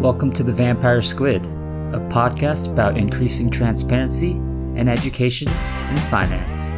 Welcome 0.00 0.32
to 0.34 0.44
The 0.44 0.52
Vampire 0.52 1.02
Squid, 1.02 1.44
a 1.44 1.98
podcast 2.08 2.70
about 2.70 2.96
increasing 2.96 3.50
transparency 3.50 4.30
and 4.30 4.88
education 4.88 5.48
in 5.48 5.96
finance. 5.96 6.76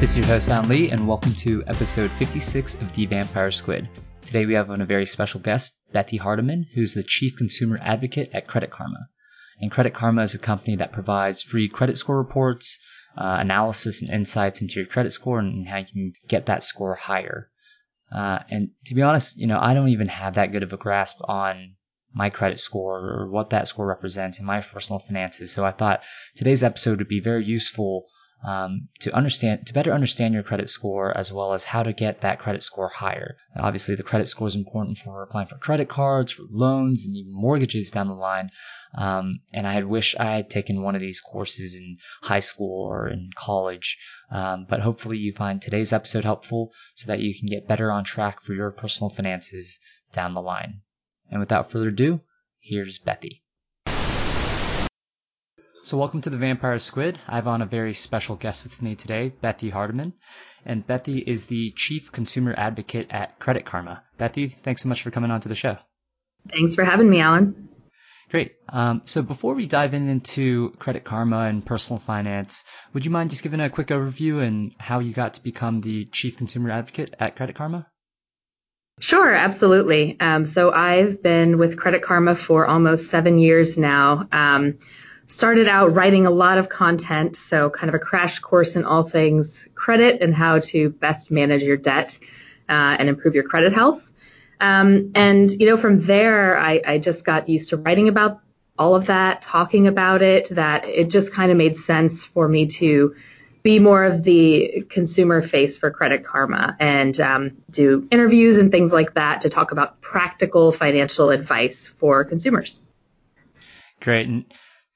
This 0.00 0.12
is 0.12 0.16
your 0.16 0.26
host, 0.26 0.48
Alan 0.48 0.70
Lee, 0.70 0.88
and 0.88 1.06
welcome 1.06 1.34
to 1.34 1.64
episode 1.66 2.10
56 2.12 2.80
of 2.80 2.94
The 2.94 3.04
Vampire 3.04 3.50
Squid. 3.50 3.90
Today 4.22 4.46
we 4.46 4.54
have 4.54 4.70
on 4.70 4.80
a 4.80 4.86
very 4.86 5.04
special 5.04 5.40
guest, 5.40 5.78
Bethy 5.92 6.18
Hardeman, 6.18 6.64
who's 6.74 6.94
the 6.94 7.02
Chief 7.02 7.36
Consumer 7.36 7.78
Advocate 7.82 8.30
at 8.32 8.46
Credit 8.46 8.70
Karma. 8.70 9.10
And 9.60 9.70
Credit 9.70 9.92
Karma 9.92 10.22
is 10.22 10.34
a 10.34 10.38
company 10.38 10.76
that 10.76 10.92
provides 10.92 11.42
free 11.42 11.68
credit 11.68 11.98
score 11.98 12.16
reports, 12.16 12.78
uh, 13.18 13.36
analysis 13.38 14.00
and 14.00 14.10
insights 14.10 14.62
into 14.62 14.76
your 14.76 14.86
credit 14.86 15.12
score 15.12 15.40
and 15.40 15.68
how 15.68 15.76
you 15.76 15.84
can 15.84 16.12
get 16.26 16.46
that 16.46 16.62
score 16.62 16.94
higher. 16.94 17.50
Uh, 18.14 18.38
and 18.48 18.70
to 18.86 18.94
be 18.94 19.02
honest, 19.02 19.36
you 19.36 19.46
know, 19.46 19.58
I 19.60 19.74
don't 19.74 19.88
even 19.88 20.08
have 20.08 20.34
that 20.34 20.52
good 20.52 20.62
of 20.62 20.72
a 20.72 20.76
grasp 20.76 21.18
on 21.24 21.74
my 22.14 22.30
credit 22.30 22.60
score 22.60 23.00
or 23.00 23.28
what 23.28 23.50
that 23.50 23.66
score 23.66 23.86
represents 23.86 24.38
in 24.38 24.46
my 24.46 24.60
personal 24.60 25.00
finances. 25.00 25.52
So 25.52 25.64
I 25.64 25.72
thought 25.72 26.02
today's 26.36 26.62
episode 26.62 26.98
would 26.98 27.08
be 27.08 27.20
very 27.20 27.44
useful 27.44 28.06
um, 28.44 28.88
to 29.00 29.14
understand, 29.14 29.66
to 29.66 29.72
better 29.72 29.92
understand 29.92 30.34
your 30.34 30.42
credit 30.42 30.68
score 30.68 31.16
as 31.16 31.32
well 31.32 31.54
as 31.54 31.64
how 31.64 31.82
to 31.82 31.92
get 31.92 32.20
that 32.20 32.38
credit 32.38 32.62
score 32.62 32.88
higher. 32.88 33.36
Now, 33.56 33.64
obviously, 33.64 33.94
the 33.94 34.02
credit 34.02 34.26
score 34.26 34.48
is 34.48 34.54
important 34.54 34.98
for 34.98 35.22
applying 35.22 35.48
for 35.48 35.56
credit 35.56 35.88
cards, 35.88 36.32
for 36.32 36.44
loans, 36.50 37.06
and 37.06 37.16
even 37.16 37.32
mortgages 37.32 37.90
down 37.90 38.08
the 38.08 38.14
line. 38.14 38.50
Um, 38.96 39.40
and 39.52 39.66
I 39.66 39.72
had 39.72 39.86
wished 39.86 40.20
I 40.20 40.36
had 40.36 40.50
taken 40.50 40.82
one 40.82 40.94
of 40.94 41.00
these 41.00 41.20
courses 41.20 41.74
in 41.74 41.96
high 42.22 42.40
school 42.40 42.86
or 42.86 43.08
in 43.08 43.30
college. 43.34 43.98
Um, 44.30 44.66
but 44.68 44.80
hopefully 44.80 45.18
you 45.18 45.32
find 45.32 45.60
today's 45.60 45.92
episode 45.92 46.24
helpful 46.24 46.72
so 46.94 47.06
that 47.08 47.20
you 47.20 47.34
can 47.36 47.46
get 47.46 47.66
better 47.66 47.90
on 47.90 48.04
track 48.04 48.42
for 48.42 48.52
your 48.52 48.70
personal 48.70 49.10
finances 49.10 49.78
down 50.12 50.34
the 50.34 50.42
line. 50.42 50.82
And 51.30 51.40
without 51.40 51.70
further 51.70 51.88
ado, 51.88 52.20
here's 52.60 52.98
Bethy. 52.98 53.43
So 55.84 55.98
welcome 55.98 56.22
to 56.22 56.30
the 56.30 56.38
Vampire 56.38 56.78
Squid. 56.78 57.18
I 57.28 57.34
have 57.34 57.46
on 57.46 57.60
a 57.60 57.66
very 57.66 57.92
special 57.92 58.36
guest 58.36 58.64
with 58.64 58.80
me 58.80 58.94
today, 58.94 59.34
Bethy 59.42 59.70
Hardeman. 59.70 60.14
And 60.64 60.86
Bethy 60.86 61.22
is 61.22 61.44
the 61.44 61.72
Chief 61.76 62.10
Consumer 62.10 62.54
Advocate 62.56 63.08
at 63.10 63.38
Credit 63.38 63.66
Karma. 63.66 64.02
Bethy, 64.18 64.54
thanks 64.62 64.80
so 64.80 64.88
much 64.88 65.02
for 65.02 65.10
coming 65.10 65.30
on 65.30 65.42
to 65.42 65.50
the 65.50 65.54
show. 65.54 65.76
Thanks 66.50 66.74
for 66.74 66.84
having 66.84 67.10
me, 67.10 67.20
Alan. 67.20 67.68
Great. 68.30 68.52
Um, 68.70 69.02
so 69.04 69.20
before 69.20 69.52
we 69.52 69.66
dive 69.66 69.92
in 69.92 70.08
into 70.08 70.70
Credit 70.78 71.04
Karma 71.04 71.40
and 71.40 71.66
personal 71.66 72.00
finance, 72.00 72.64
would 72.94 73.04
you 73.04 73.10
mind 73.10 73.28
just 73.28 73.42
giving 73.42 73.60
a 73.60 73.68
quick 73.68 73.88
overview 73.88 74.42
and 74.42 74.72
how 74.78 75.00
you 75.00 75.12
got 75.12 75.34
to 75.34 75.42
become 75.42 75.82
the 75.82 76.06
Chief 76.06 76.38
Consumer 76.38 76.70
Advocate 76.70 77.14
at 77.20 77.36
Credit 77.36 77.54
Karma? 77.54 77.86
Sure, 79.00 79.34
absolutely. 79.34 80.16
Um, 80.18 80.46
so 80.46 80.72
I've 80.72 81.22
been 81.22 81.58
with 81.58 81.76
Credit 81.76 82.02
Karma 82.02 82.36
for 82.36 82.66
almost 82.66 83.10
seven 83.10 83.38
years 83.38 83.76
now. 83.76 84.26
Um, 84.32 84.78
started 85.34 85.66
out 85.66 85.92
writing 85.92 86.26
a 86.26 86.30
lot 86.30 86.58
of 86.58 86.68
content, 86.68 87.34
so 87.34 87.68
kind 87.68 87.88
of 87.88 87.94
a 87.96 87.98
crash 87.98 88.38
course 88.38 88.76
in 88.76 88.84
all 88.84 89.02
things 89.02 89.68
credit 89.74 90.22
and 90.22 90.32
how 90.32 90.60
to 90.60 90.90
best 90.90 91.32
manage 91.32 91.62
your 91.62 91.76
debt 91.76 92.16
uh, 92.68 92.96
and 92.98 93.08
improve 93.08 93.34
your 93.34 93.42
credit 93.42 93.72
health. 93.72 94.00
Um, 94.60 95.10
and, 95.16 95.50
you 95.50 95.66
know, 95.66 95.76
from 95.76 96.00
there, 96.00 96.56
I, 96.56 96.80
I 96.86 96.98
just 96.98 97.24
got 97.24 97.48
used 97.48 97.70
to 97.70 97.76
writing 97.76 98.08
about 98.08 98.42
all 98.78 98.94
of 98.94 99.06
that, 99.06 99.42
talking 99.42 99.88
about 99.88 100.22
it, 100.22 100.50
that 100.50 100.84
it 100.86 101.08
just 101.08 101.32
kind 101.32 101.50
of 101.50 101.56
made 101.56 101.76
sense 101.76 102.24
for 102.24 102.46
me 102.46 102.66
to 102.66 103.16
be 103.64 103.80
more 103.80 104.04
of 104.04 104.22
the 104.22 104.86
consumer 104.88 105.42
face 105.42 105.78
for 105.78 105.90
Credit 105.90 106.24
Karma 106.24 106.76
and 106.78 107.18
um, 107.20 107.56
do 107.68 108.06
interviews 108.12 108.56
and 108.56 108.70
things 108.70 108.92
like 108.92 109.14
that 109.14 109.40
to 109.40 109.48
talk 109.48 109.72
about 109.72 110.00
practical 110.00 110.70
financial 110.70 111.30
advice 111.30 111.88
for 111.88 112.24
consumers. 112.24 112.80
Great. 114.00 114.28
And 114.28 114.44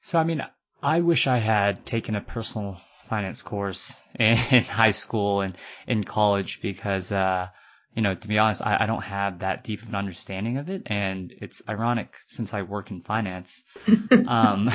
so, 0.01 0.19
I 0.19 0.23
mean, 0.23 0.43
I 0.81 1.01
wish 1.01 1.27
I 1.27 1.37
had 1.37 1.85
taken 1.85 2.15
a 2.15 2.21
personal 2.21 2.79
finance 3.09 3.41
course 3.41 3.99
in, 4.17 4.37
in 4.51 4.63
high 4.63 4.91
school 4.91 5.41
and 5.41 5.57
in 5.87 6.03
college 6.03 6.61
because, 6.61 7.11
uh, 7.11 7.47
you 7.93 8.01
know, 8.01 8.15
to 8.15 8.27
be 8.27 8.37
honest, 8.37 8.65
I, 8.65 8.77
I 8.81 8.85
don't 8.85 9.03
have 9.03 9.39
that 9.39 9.63
deep 9.63 9.81
of 9.81 9.89
an 9.89 9.95
understanding 9.95 10.57
of 10.57 10.69
it. 10.69 10.83
And 10.85 11.33
it's 11.41 11.61
ironic 11.67 12.15
since 12.27 12.53
I 12.53 12.61
work 12.61 12.91
in 12.91 13.01
finance. 13.01 13.63
um, 14.27 14.71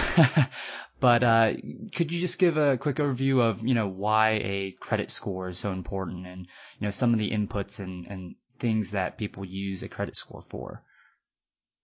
but, 1.01 1.23
uh, 1.25 1.53
could 1.95 2.13
you 2.13 2.21
just 2.21 2.39
give 2.39 2.57
a 2.57 2.77
quick 2.77 2.97
overview 2.97 3.41
of, 3.41 3.67
you 3.67 3.75
know, 3.75 3.89
why 3.89 4.31
a 4.31 4.73
credit 4.81 5.11
score 5.11 5.49
is 5.49 5.59
so 5.59 5.73
important 5.73 6.27
and, 6.27 6.41
you 6.41 6.87
know, 6.87 6.91
some 6.91 7.13
of 7.13 7.19
the 7.19 7.31
inputs 7.31 7.79
and, 7.79 8.07
and 8.09 8.35
things 8.59 8.91
that 8.91 9.17
people 9.17 9.45
use 9.45 9.83
a 9.83 9.89
credit 9.89 10.17
score 10.17 10.45
for? 10.51 10.83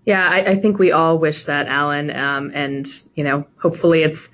Yeah, 0.04 0.26
I, 0.26 0.52
I 0.52 0.56
think 0.56 0.78
we 0.78 0.92
all 0.92 1.18
wish 1.18 1.44
that, 1.44 1.66
Alan. 1.66 2.10
Um, 2.10 2.50
and, 2.54 2.86
you 3.14 3.24
know, 3.24 3.46
hopefully 3.58 4.02
it's, 4.02 4.28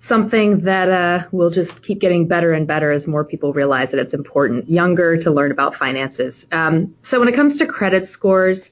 something 0.00 0.60
that 0.60 0.88
uh, 0.88 1.26
will 1.32 1.50
just 1.50 1.82
keep 1.82 1.98
getting 1.98 2.28
better 2.28 2.52
and 2.52 2.66
better 2.66 2.92
as 2.92 3.06
more 3.06 3.24
people 3.24 3.52
realize 3.52 3.90
that 3.90 4.00
it's 4.00 4.14
important 4.14 4.70
younger 4.70 5.16
to 5.16 5.30
learn 5.30 5.50
about 5.50 5.74
finances. 5.74 6.46
Um, 6.52 6.94
so 7.02 7.18
when 7.18 7.28
it 7.28 7.34
comes 7.34 7.58
to 7.58 7.66
credit 7.66 8.06
scores, 8.06 8.70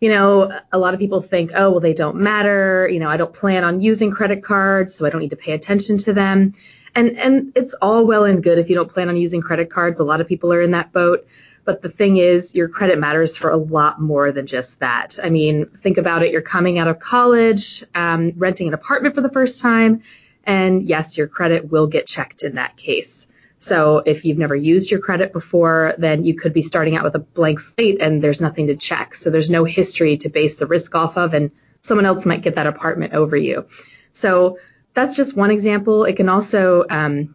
you 0.00 0.10
know, 0.10 0.60
a 0.72 0.78
lot 0.78 0.94
of 0.94 1.00
people 1.00 1.22
think, 1.22 1.52
oh, 1.54 1.70
well, 1.70 1.80
they 1.80 1.94
don't 1.94 2.16
matter. 2.16 2.88
You 2.90 3.00
know, 3.00 3.08
I 3.08 3.16
don't 3.16 3.32
plan 3.32 3.64
on 3.64 3.80
using 3.80 4.10
credit 4.10 4.42
cards, 4.44 4.94
so 4.94 5.06
I 5.06 5.10
don't 5.10 5.20
need 5.20 5.30
to 5.30 5.36
pay 5.36 5.52
attention 5.52 5.98
to 5.98 6.12
them. 6.12 6.54
And 6.94 7.18
and 7.18 7.52
it's 7.54 7.74
all 7.74 8.06
well 8.06 8.24
and 8.24 8.42
good 8.42 8.58
if 8.58 8.68
you 8.68 8.74
don't 8.74 8.90
plan 8.90 9.08
on 9.08 9.16
using 9.16 9.40
credit 9.40 9.70
cards. 9.70 10.00
A 10.00 10.04
lot 10.04 10.20
of 10.20 10.26
people 10.26 10.52
are 10.52 10.62
in 10.62 10.72
that 10.72 10.92
boat. 10.92 11.26
But 11.68 11.82
the 11.82 11.90
thing 11.90 12.16
is, 12.16 12.54
your 12.54 12.66
credit 12.70 12.98
matters 12.98 13.36
for 13.36 13.50
a 13.50 13.56
lot 13.58 14.00
more 14.00 14.32
than 14.32 14.46
just 14.46 14.80
that. 14.80 15.18
I 15.22 15.28
mean, 15.28 15.66
think 15.66 15.98
about 15.98 16.22
it. 16.22 16.32
You're 16.32 16.40
coming 16.40 16.78
out 16.78 16.88
of 16.88 16.98
college, 16.98 17.84
um, 17.94 18.32
renting 18.38 18.68
an 18.68 18.72
apartment 18.72 19.14
for 19.14 19.20
the 19.20 19.28
first 19.28 19.60
time 19.60 20.00
and 20.44 20.88
yes, 20.88 21.18
your 21.18 21.26
credit 21.26 21.70
will 21.70 21.86
get 21.86 22.06
checked 22.06 22.42
in 22.42 22.54
that 22.54 22.78
case. 22.78 23.26
So 23.58 23.98
if 23.98 24.24
you've 24.24 24.38
never 24.38 24.56
used 24.56 24.90
your 24.90 25.00
credit 25.00 25.30
before, 25.30 25.94
then 25.98 26.24
you 26.24 26.34
could 26.34 26.54
be 26.54 26.62
starting 26.62 26.96
out 26.96 27.04
with 27.04 27.16
a 27.16 27.18
blank 27.18 27.60
slate 27.60 28.00
and 28.00 28.24
there's 28.24 28.40
nothing 28.40 28.68
to 28.68 28.74
check. 28.74 29.14
So 29.14 29.28
there's 29.28 29.50
no 29.50 29.64
history 29.64 30.16
to 30.16 30.30
base 30.30 30.58
the 30.58 30.66
risk 30.66 30.94
off 30.94 31.18
of 31.18 31.34
and 31.34 31.50
someone 31.82 32.06
else 32.06 32.24
might 32.24 32.40
get 32.40 32.54
that 32.54 32.66
apartment 32.66 33.12
over 33.12 33.36
you. 33.36 33.66
So 34.14 34.58
that's 34.94 35.14
just 35.14 35.36
one 35.36 35.50
example. 35.50 36.04
It 36.04 36.16
can 36.16 36.30
also 36.30 36.86
um, 36.88 37.34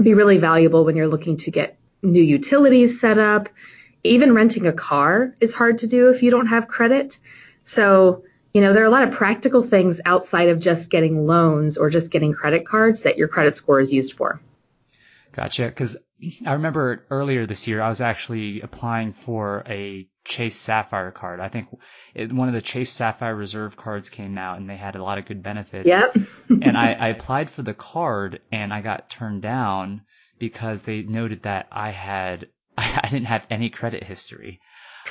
be 0.00 0.14
really 0.14 0.38
valuable 0.38 0.84
when 0.84 0.94
you're 0.94 1.08
looking 1.08 1.38
to 1.38 1.50
get 1.50 1.76
new 2.04 2.22
utilities 2.22 3.00
set 3.00 3.18
up. 3.18 3.48
Even 4.04 4.34
renting 4.34 4.66
a 4.66 4.72
car 4.72 5.34
is 5.40 5.54
hard 5.54 5.78
to 5.78 5.86
do 5.86 6.10
if 6.10 6.22
you 6.22 6.30
don't 6.30 6.48
have 6.48 6.68
credit. 6.68 7.18
So 7.64 8.24
you 8.54 8.60
know, 8.60 8.72
there 8.72 8.84
are 8.84 8.86
a 8.86 8.90
lot 8.90 9.02
of 9.02 9.12
practical 9.12 9.62
things 9.62 10.00
outside 10.06 10.48
of 10.48 10.60
just 10.60 10.88
getting 10.88 11.26
loans 11.26 11.76
or 11.76 11.90
just 11.90 12.12
getting 12.12 12.32
credit 12.32 12.64
cards 12.66 13.02
that 13.02 13.18
your 13.18 13.26
credit 13.26 13.56
score 13.56 13.80
is 13.80 13.92
used 13.92 14.14
for. 14.14 14.40
Gotcha. 15.32 15.66
Because 15.66 15.96
I 16.46 16.52
remember 16.52 17.04
earlier 17.10 17.46
this 17.46 17.66
year, 17.66 17.82
I 17.82 17.88
was 17.88 18.00
actually 18.00 18.60
applying 18.60 19.12
for 19.12 19.64
a 19.66 20.08
Chase 20.24 20.56
Sapphire 20.56 21.10
card. 21.10 21.40
I 21.40 21.48
think 21.48 21.66
it, 22.14 22.32
one 22.32 22.46
of 22.46 22.54
the 22.54 22.62
Chase 22.62 22.92
Sapphire 22.92 23.34
Reserve 23.34 23.76
cards 23.76 24.08
came 24.08 24.38
out 24.38 24.58
and 24.58 24.70
they 24.70 24.76
had 24.76 24.94
a 24.94 25.02
lot 25.02 25.18
of 25.18 25.26
good 25.26 25.42
benefits. 25.42 25.88
Yep. 25.88 26.16
and 26.48 26.78
I, 26.78 26.92
I 26.92 27.08
applied 27.08 27.50
for 27.50 27.62
the 27.62 27.74
card 27.74 28.40
and 28.52 28.72
I 28.72 28.82
got 28.82 29.10
turned 29.10 29.42
down 29.42 30.02
because 30.48 30.82
they 30.82 31.00
noted 31.00 31.44
that 31.44 31.68
I 31.72 31.90
had, 31.90 32.48
I 32.78 33.08
didn't 33.10 33.28
have 33.28 33.46
any 33.48 33.70
credit 33.70 34.04
history. 34.04 34.60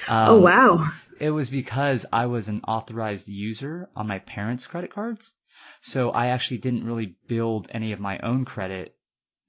Um, 0.08 0.30
oh, 0.30 0.40
wow. 0.40 0.92
It 1.20 1.32
was 1.32 1.50
because 1.50 2.06
I 2.14 2.28
was 2.28 2.50
an 2.50 2.62
authorized 2.68 3.28
user 3.28 3.90
on 3.96 4.08
my 4.08 4.20
parents' 4.20 4.68
credit 4.68 4.94
cards. 4.94 5.34
So 5.82 6.12
I 6.12 6.28
actually 6.28 6.60
didn't 6.60 6.86
really 6.86 7.16
build 7.28 7.68
any 7.72 7.94
of 7.94 8.00
my 8.00 8.20
own 8.20 8.46
credit. 8.46 8.96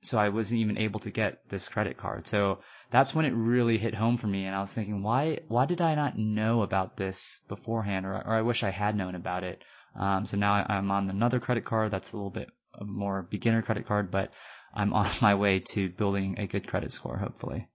So 0.03 0.19
I 0.19 0.31
wasn't 0.31 0.61
even 0.61 0.79
able 0.79 1.01
to 1.01 1.11
get 1.11 1.49
this 1.51 1.69
credit 1.69 1.99
card. 1.99 2.27
So 2.27 2.61
that's 2.91 3.15
when 3.15 3.27
it 3.27 3.35
really 3.35 3.77
hit 3.77 3.95
home 3.95 4.17
for 4.17 4.27
me. 4.27 4.47
And 4.47 4.57
I 4.57 4.61
was 4.61 4.73
thinking, 4.73 5.03
why, 5.03 5.41
why 5.49 5.67
did 5.67 5.83
I 5.83 5.95
not 5.95 6.19
know 6.19 6.63
about 6.63 6.97
this 6.97 7.41
beforehand? 7.49 8.07
Or, 8.07 8.15
or 8.15 8.35
I 8.35 8.43
wish 8.43 8.63
I 8.63 8.71
had 8.71 8.97
known 8.97 9.15
about 9.15 9.45
it. 9.45 9.63
Um, 9.95 10.25
so 10.25 10.39
now 10.39 10.65
I'm 10.67 10.91
on 10.91 11.11
another 11.11 11.41
credit 11.41 11.67
card 11.67 11.91
that's 11.91 12.13
a 12.13 12.17
little 12.17 12.31
bit 12.31 12.49
more 12.83 13.23
beginner 13.23 13.63
credit 13.63 13.87
card, 13.87 14.11
but 14.11 14.33
I'm 14.75 14.93
on 14.93 15.09
my 15.23 15.35
way 15.35 15.61
to 15.61 15.89
building 15.89 16.37
a 16.39 16.47
good 16.47 16.67
credit 16.67 16.93
score, 16.93 17.17
hopefully. 17.17 17.69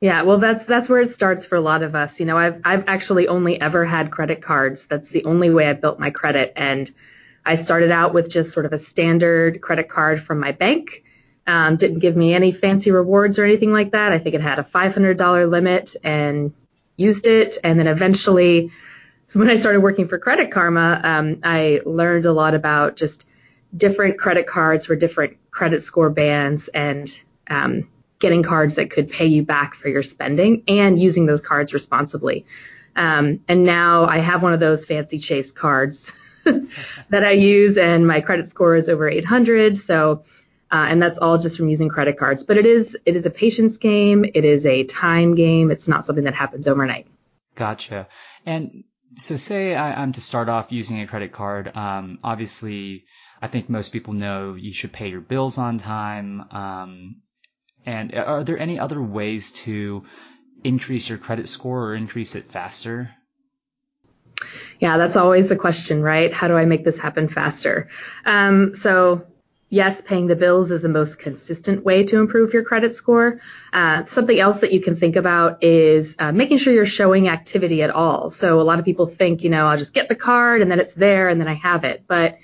Yeah, 0.00 0.22
well, 0.22 0.38
that's 0.38 0.66
that's 0.66 0.88
where 0.88 1.00
it 1.00 1.12
starts 1.12 1.46
for 1.46 1.54
a 1.54 1.60
lot 1.60 1.84
of 1.84 1.94
us. 1.94 2.18
You 2.18 2.26
know, 2.26 2.36
I've 2.36 2.60
I've 2.64 2.84
actually 2.88 3.28
only 3.28 3.60
ever 3.60 3.84
had 3.84 4.10
credit 4.10 4.42
cards. 4.42 4.86
That's 4.86 5.10
the 5.10 5.24
only 5.24 5.50
way 5.50 5.68
I 5.68 5.74
built 5.74 6.00
my 6.00 6.10
credit, 6.10 6.52
and 6.56 6.90
I 7.46 7.54
started 7.54 7.92
out 7.92 8.12
with 8.12 8.28
just 8.28 8.52
sort 8.52 8.66
of 8.66 8.72
a 8.72 8.78
standard 8.78 9.60
credit 9.60 9.88
card 9.88 10.20
from 10.20 10.40
my 10.40 10.50
bank. 10.50 11.04
Um, 11.46 11.76
didn't 11.76 12.00
give 12.00 12.16
me 12.16 12.34
any 12.34 12.50
fancy 12.50 12.90
rewards 12.90 13.38
or 13.38 13.44
anything 13.44 13.72
like 13.72 13.92
that. 13.92 14.12
I 14.12 14.18
think 14.18 14.34
it 14.36 14.40
had 14.40 14.60
a 14.60 14.62
$500 14.62 15.50
limit 15.50 15.96
and 16.04 16.52
used 16.96 17.26
it, 17.26 17.58
and 17.64 17.78
then 17.78 17.88
eventually, 17.88 18.70
so 19.26 19.40
when 19.40 19.50
I 19.50 19.56
started 19.56 19.80
working 19.80 20.08
for 20.08 20.18
Credit 20.18 20.50
Karma, 20.52 21.00
um, 21.02 21.38
I 21.42 21.80
learned 21.84 22.26
a 22.26 22.32
lot 22.32 22.54
about 22.54 22.96
just 22.96 23.24
different 23.76 24.18
credit 24.18 24.46
cards 24.46 24.86
for 24.86 24.96
different 24.96 25.36
credit 25.50 25.82
score 25.82 26.10
bands 26.10 26.68
and 26.68 27.20
um, 27.48 27.88
getting 28.18 28.42
cards 28.42 28.76
that 28.76 28.90
could 28.90 29.10
pay 29.10 29.26
you 29.26 29.42
back 29.42 29.74
for 29.74 29.88
your 29.88 30.02
spending 30.02 30.62
and 30.68 31.00
using 31.00 31.26
those 31.26 31.40
cards 31.40 31.72
responsibly. 31.72 32.46
Um, 32.94 33.40
and 33.48 33.64
now 33.64 34.06
I 34.06 34.18
have 34.18 34.42
one 34.42 34.52
of 34.52 34.60
those 34.60 34.84
fancy 34.84 35.18
Chase 35.18 35.50
cards 35.50 36.12
that 36.44 37.24
I 37.24 37.32
use, 37.32 37.78
and 37.78 38.06
my 38.06 38.20
credit 38.20 38.48
score 38.48 38.76
is 38.76 38.88
over 38.88 39.08
800. 39.08 39.76
So, 39.76 40.22
uh, 40.70 40.86
and 40.88 41.00
that's 41.00 41.18
all 41.18 41.38
just 41.38 41.56
from 41.56 41.68
using 41.68 41.88
credit 41.88 42.18
cards. 42.18 42.42
But 42.42 42.58
it 42.58 42.66
is 42.66 42.96
it 43.06 43.16
is 43.16 43.26
a 43.26 43.30
patience 43.30 43.76
game. 43.76 44.24
It 44.24 44.44
is 44.44 44.66
a 44.66 44.84
time 44.84 45.34
game. 45.34 45.70
It's 45.70 45.88
not 45.88 46.04
something 46.04 46.24
that 46.24 46.34
happens 46.34 46.68
overnight. 46.68 47.06
Gotcha. 47.54 48.08
And 48.46 48.84
so, 49.18 49.36
say 49.36 49.74
I, 49.74 50.02
am 50.02 50.12
to 50.12 50.20
start 50.20 50.48
off 50.48 50.72
using 50.72 51.00
a 51.00 51.06
credit 51.06 51.32
card. 51.32 51.74
Um, 51.76 52.18
obviously, 52.22 53.04
I 53.42 53.48
think 53.48 53.68
most 53.68 53.92
people 53.92 54.14
know 54.14 54.54
you 54.54 54.72
should 54.72 54.92
pay 54.92 55.08
your 55.08 55.20
bills 55.20 55.58
on 55.58 55.76
time. 55.76 56.44
Um, 56.52 57.16
and 57.84 58.14
are 58.14 58.44
there 58.44 58.58
any 58.58 58.78
other 58.78 59.02
ways 59.02 59.50
to 59.64 60.04
increase 60.62 61.08
your 61.08 61.18
credit 61.18 61.48
score 61.48 61.88
or 61.88 61.94
increase 61.96 62.36
it 62.36 62.44
faster? 62.44 63.10
Yeah, 64.78 64.96
that's 64.96 65.16
always 65.16 65.48
the 65.48 65.56
question, 65.56 66.02
right? 66.02 66.32
How 66.32 66.46
do 66.46 66.54
I 66.56 66.66
make 66.66 66.84
this 66.84 66.98
happen 66.98 67.28
faster? 67.28 67.88
Um, 68.24 68.76
so 68.76 69.26
yes, 69.68 70.00
paying 70.00 70.28
the 70.28 70.36
bills 70.36 70.70
is 70.70 70.82
the 70.82 70.88
most 70.88 71.18
consistent 71.18 71.84
way 71.84 72.04
to 72.04 72.20
improve 72.20 72.52
your 72.52 72.62
credit 72.62 72.94
score. 72.94 73.40
Uh, 73.72 74.04
something 74.04 74.38
else 74.38 74.60
that 74.60 74.72
you 74.72 74.80
can 74.80 74.94
think 74.94 75.16
about 75.16 75.64
is 75.64 76.14
uh, 76.18 76.30
making 76.30 76.58
sure 76.58 76.72
you're 76.72 76.86
showing 76.86 77.28
activity 77.28 77.82
at 77.82 77.90
all. 77.90 78.30
So 78.30 78.60
a 78.60 78.62
lot 78.62 78.78
of 78.78 78.84
people 78.84 79.06
think, 79.06 79.42
you 79.42 79.50
know, 79.50 79.66
I'll 79.66 79.78
just 79.78 79.94
get 79.94 80.08
the 80.08 80.14
card 80.14 80.62
and 80.62 80.70
then 80.70 80.78
it's 80.78 80.92
there 80.92 81.28
and 81.28 81.40
then 81.40 81.48
I 81.48 81.54
have 81.54 81.84
it. 81.84 82.04
But 82.06 82.38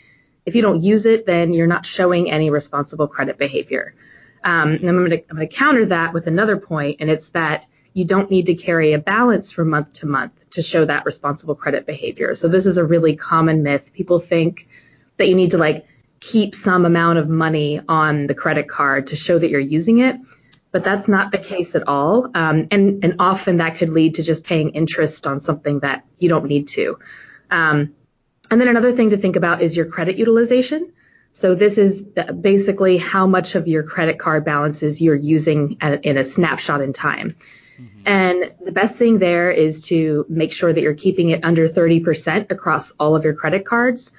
if 0.49 0.55
you 0.55 0.63
don't 0.63 0.83
use 0.83 1.05
it, 1.05 1.27
then 1.27 1.53
you're 1.53 1.67
not 1.67 1.85
showing 1.85 2.31
any 2.31 2.49
responsible 2.49 3.07
credit 3.07 3.37
behavior. 3.37 3.95
Um, 4.43 4.71
and 4.71 4.89
I'm 4.89 4.97
going 5.05 5.23
to 5.37 5.47
counter 5.47 5.85
that 5.87 6.15
with 6.15 6.27
another 6.27 6.57
point, 6.57 6.97
and 7.01 7.11
it's 7.11 7.29
that 7.31 7.67
you 7.93 8.07
don't 8.07 8.31
need 8.31 8.47
to 8.47 8.55
carry 8.55 8.95
a 8.95 8.99
balance 8.99 9.53
from 9.53 9.69
month 9.69 9.93
to 9.95 10.07
month 10.07 10.49
to 10.51 10.63
show 10.63 10.87
that 10.87 11.05
responsible 11.05 11.55
credit 11.55 11.85
behavior. 11.85 12.35
So 12.35 12.49
this 12.49 12.65
is 12.65 12.79
a 12.79 12.85
really 12.85 13.15
common 13.15 13.63
myth. 13.63 13.93
People 13.93 14.21
think 14.21 14.69
that 15.19 15.29
you 15.29 15.35
need 15.35 15.51
to 15.51 15.59
like 15.59 15.87
keep 16.21 16.55
some 16.55 16.87
amount 16.87 17.19
of 17.19 17.29
money 17.29 17.83
on 17.87 18.27
the 18.27 18.35
credit 18.35 18.71
card 18.71 19.09
to 19.09 19.17
show 19.17 19.39
that 19.39 19.51
you're 19.51 19.61
using 19.61 19.99
it, 19.99 20.17
but 20.73 20.83
that's 20.83 21.09
not 21.09 21.31
the 21.31 21.39
case 21.39 21.75
at 21.75 21.87
all. 21.87 22.31
Um, 22.35 22.69
and 22.71 23.05
and 23.05 23.17
often 23.19 23.59
that 23.59 23.77
could 23.77 23.91
lead 23.91 24.15
to 24.15 24.23
just 24.23 24.45
paying 24.45 24.71
interest 24.71 25.27
on 25.27 25.41
something 25.41 25.81
that 25.81 26.07
you 26.19 26.31
don't 26.31 26.47
need 26.47 26.69
to. 26.69 26.99
Um, 27.51 27.95
and 28.51 28.61
then 28.61 28.69
another 28.69 28.93
thing 28.93 29.11
to 29.11 29.17
think 29.17 29.37
about 29.37 29.63
is 29.63 29.77
your 29.77 29.87
credit 29.87 30.19
utilization. 30.19 30.93
So 31.33 31.55
this 31.55 31.79
is 31.79 32.03
basically 32.03 32.97
how 32.97 33.27
much 33.27 33.55
of 33.55 33.69
your 33.69 33.83
credit 33.83 34.19
card 34.19 34.45
balances 34.45 35.01
you're 35.01 35.15
using 35.15 35.77
in 36.03 36.17
a 36.17 36.25
snapshot 36.25 36.81
in 36.81 36.93
time. 36.93 37.37
Mm-hmm. 37.81 38.03
And 38.07 38.55
the 38.65 38.73
best 38.73 38.97
thing 38.97 39.19
there 39.19 39.51
is 39.51 39.85
to 39.87 40.27
make 40.29 40.53
sure 40.53 40.73
that 40.73 40.81
you're 40.81 40.95
keeping 40.95 41.31
it 41.31 41.45
under 41.45 41.69
30% 41.69 42.51
across 42.51 42.93
all 42.93 43.15
of 43.15 43.25
your 43.25 43.35
credit 43.35 43.65
cards. 43.67 44.13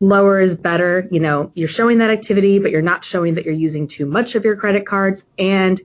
Lower 0.00 0.40
is 0.40 0.56
better. 0.56 1.06
You 1.10 1.20
know, 1.20 1.52
you're 1.54 1.68
showing 1.68 1.98
that 1.98 2.10
activity, 2.10 2.58
but 2.58 2.70
you're 2.70 2.82
not 2.82 3.04
showing 3.04 3.34
that 3.34 3.44
you're 3.44 3.54
using 3.54 3.86
too 3.86 4.06
much 4.06 4.34
of 4.34 4.44
your 4.44 4.56
credit 4.56 4.86
cards. 4.86 5.26
And 5.38 5.80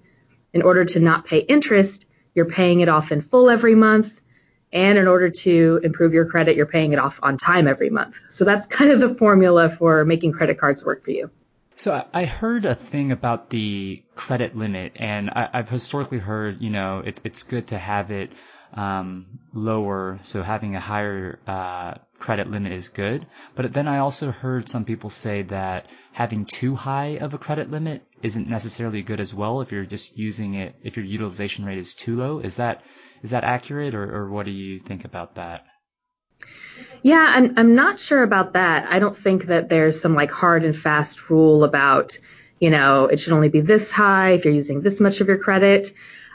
in 0.53 0.61
order 0.61 0.85
to 0.85 0.99
not 0.99 1.25
pay 1.25 1.39
interest, 1.39 2.05
you're 2.33 2.49
paying 2.49 2.79
it 2.79 2.89
off 2.89 3.11
in 3.11 3.21
full 3.21 3.49
every 3.49 3.75
month. 3.75 4.19
And 4.73 4.97
in 4.97 5.07
order 5.07 5.29
to 5.29 5.79
improve 5.83 6.13
your 6.13 6.25
credit, 6.25 6.57
you're 6.57 6.65
paying 6.65 6.93
it 6.93 6.99
off 6.99 7.19
on 7.21 7.37
time 7.37 7.67
every 7.67 7.91
month. 7.91 8.17
So 8.29 8.43
that's 8.43 8.65
kind 8.65 8.91
of 8.91 8.99
the 8.99 9.15
formula 9.15 9.69
for 9.69 10.03
making 10.03 10.33
credit 10.33 10.59
cards 10.59 10.83
work 10.83 11.05
for 11.05 11.11
you. 11.11 11.29
So 11.75 12.05
I 12.13 12.25
heard 12.25 12.65
a 12.65 12.75
thing 12.75 13.11
about 13.11 13.49
the 13.49 14.03
credit 14.15 14.55
limit, 14.55 14.93
and 14.95 15.29
I, 15.29 15.49
have 15.53 15.69
historically 15.69 16.19
heard, 16.19 16.61
you 16.61 16.69
know, 16.69 16.99
it, 16.99 17.19
it's 17.23 17.43
good 17.43 17.67
to 17.67 17.77
have 17.77 18.11
it 18.11 18.31
um, 18.73 19.39
lower, 19.53 20.19
so 20.23 20.43
having 20.43 20.75
a 20.75 20.79
higher 20.79 21.39
uh, 21.47 21.95
credit 22.23 22.49
limit 22.49 22.71
is 22.71 22.87
good. 22.87 23.27
But 23.53 23.73
then 23.73 23.85
I 23.85 23.97
also 23.97 24.31
heard 24.31 24.69
some 24.69 24.85
people 24.85 25.09
say 25.09 25.41
that 25.43 25.87
having 26.13 26.45
too 26.45 26.73
high 26.73 27.17
of 27.17 27.33
a 27.33 27.37
credit 27.37 27.69
limit 27.69 28.01
isn't 28.21 28.47
necessarily 28.47 29.01
good 29.01 29.19
as 29.19 29.33
well 29.33 29.59
if 29.59 29.73
you're 29.73 29.83
just 29.83 30.17
using 30.17 30.53
it 30.53 30.73
if 30.81 30.95
your 30.95 31.05
utilization 31.05 31.65
rate 31.65 31.79
is 31.79 31.95
too 31.95 32.15
low. 32.15 32.39
Is 32.39 32.55
that 32.55 32.81
is 33.23 33.31
that 33.31 33.43
accurate, 33.43 33.93
or, 33.93 34.03
or 34.15 34.29
what 34.29 34.45
do 34.45 34.51
you 34.51 34.79
think 34.79 35.03
about 35.03 35.35
that? 35.35 35.65
Yeah, 37.01 37.25
I'm 37.27 37.57
I'm 37.57 37.75
not 37.75 37.99
sure 37.99 38.23
about 38.23 38.53
that. 38.53 38.87
I 38.89 38.99
don't 38.99 39.17
think 39.17 39.47
that 39.47 39.67
there's 39.67 39.99
some 39.99 40.15
like 40.15 40.31
hard 40.31 40.63
and 40.63 40.75
fast 40.75 41.29
rule 41.29 41.65
about, 41.65 42.17
you 42.57 42.69
know, 42.69 43.07
it 43.07 43.19
should 43.19 43.33
only 43.33 43.49
be 43.49 43.59
this 43.59 43.91
high 43.91 44.31
if 44.31 44.45
you're 44.45 44.53
using 44.53 44.81
this 44.81 45.01
much 45.01 45.19
of 45.19 45.27
your 45.27 45.39
credit. 45.39 45.91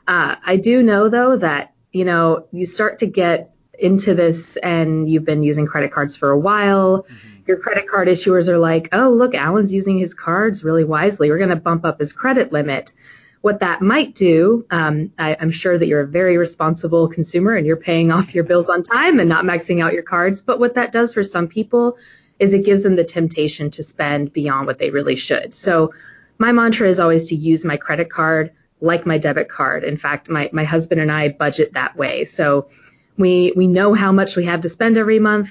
Uh, 0.06 0.36
I 0.44 0.56
do 0.56 0.82
know 0.82 1.08
though 1.08 1.38
that 1.38 1.72
you 1.92 2.04
know 2.04 2.46
you 2.52 2.66
start 2.66 2.98
to 2.98 3.06
get 3.06 3.54
into 3.78 4.14
this 4.14 4.56
and 4.56 5.10
you've 5.10 5.24
been 5.24 5.42
using 5.42 5.66
credit 5.66 5.92
cards 5.92 6.16
for 6.16 6.30
a 6.30 6.38
while. 6.38 7.02
Mm-hmm. 7.02 7.28
Your 7.46 7.58
credit 7.58 7.88
card 7.88 8.08
issuers 8.08 8.48
are 8.48 8.58
like, 8.58 8.88
oh 8.92 9.10
look, 9.10 9.34
Alan's 9.34 9.72
using 9.72 9.98
his 9.98 10.14
cards 10.14 10.64
really 10.64 10.84
wisely. 10.84 11.30
We're 11.30 11.38
going 11.38 11.50
to 11.50 11.56
bump 11.56 11.84
up 11.84 12.00
his 12.00 12.12
credit 12.12 12.52
limit 12.52 12.92
what 13.40 13.60
that 13.60 13.80
might 13.80 14.14
do, 14.14 14.66
um, 14.70 15.12
I, 15.18 15.32
am 15.34 15.50
sure 15.50 15.78
that 15.78 15.86
you're 15.86 16.00
a 16.00 16.06
very 16.06 16.36
responsible 16.36 17.08
consumer 17.08 17.54
and 17.54 17.66
you're 17.66 17.76
paying 17.76 18.10
off 18.10 18.34
your 18.34 18.44
bills 18.44 18.68
on 18.68 18.82
time 18.82 19.20
and 19.20 19.28
not 19.28 19.44
maxing 19.44 19.82
out 19.82 19.92
your 19.92 20.02
cards. 20.02 20.42
But 20.42 20.58
what 20.58 20.74
that 20.74 20.92
does 20.92 21.14
for 21.14 21.22
some 21.22 21.48
people 21.48 21.98
is 22.38 22.52
it 22.52 22.64
gives 22.64 22.82
them 22.82 22.96
the 22.96 23.04
temptation 23.04 23.70
to 23.72 23.82
spend 23.82 24.32
beyond 24.32 24.66
what 24.66 24.78
they 24.78 24.90
really 24.90 25.16
should. 25.16 25.54
So 25.54 25.94
my 26.38 26.52
mantra 26.52 26.88
is 26.88 27.00
always 27.00 27.28
to 27.28 27.34
use 27.34 27.64
my 27.64 27.76
credit 27.76 28.10
card 28.10 28.52
like 28.80 29.06
my 29.06 29.18
debit 29.18 29.48
card. 29.48 29.82
In 29.82 29.96
fact, 29.96 30.28
my, 30.28 30.48
my 30.52 30.64
husband 30.64 31.00
and 31.00 31.10
I 31.10 31.30
budget 31.30 31.72
that 31.72 31.96
way. 31.96 32.24
So 32.24 32.68
we, 33.18 33.52
we 33.54 33.66
know 33.66 33.94
how 33.94 34.12
much 34.12 34.36
we 34.36 34.44
have 34.44 34.62
to 34.62 34.68
spend 34.68 34.96
every 34.96 35.18
month. 35.18 35.50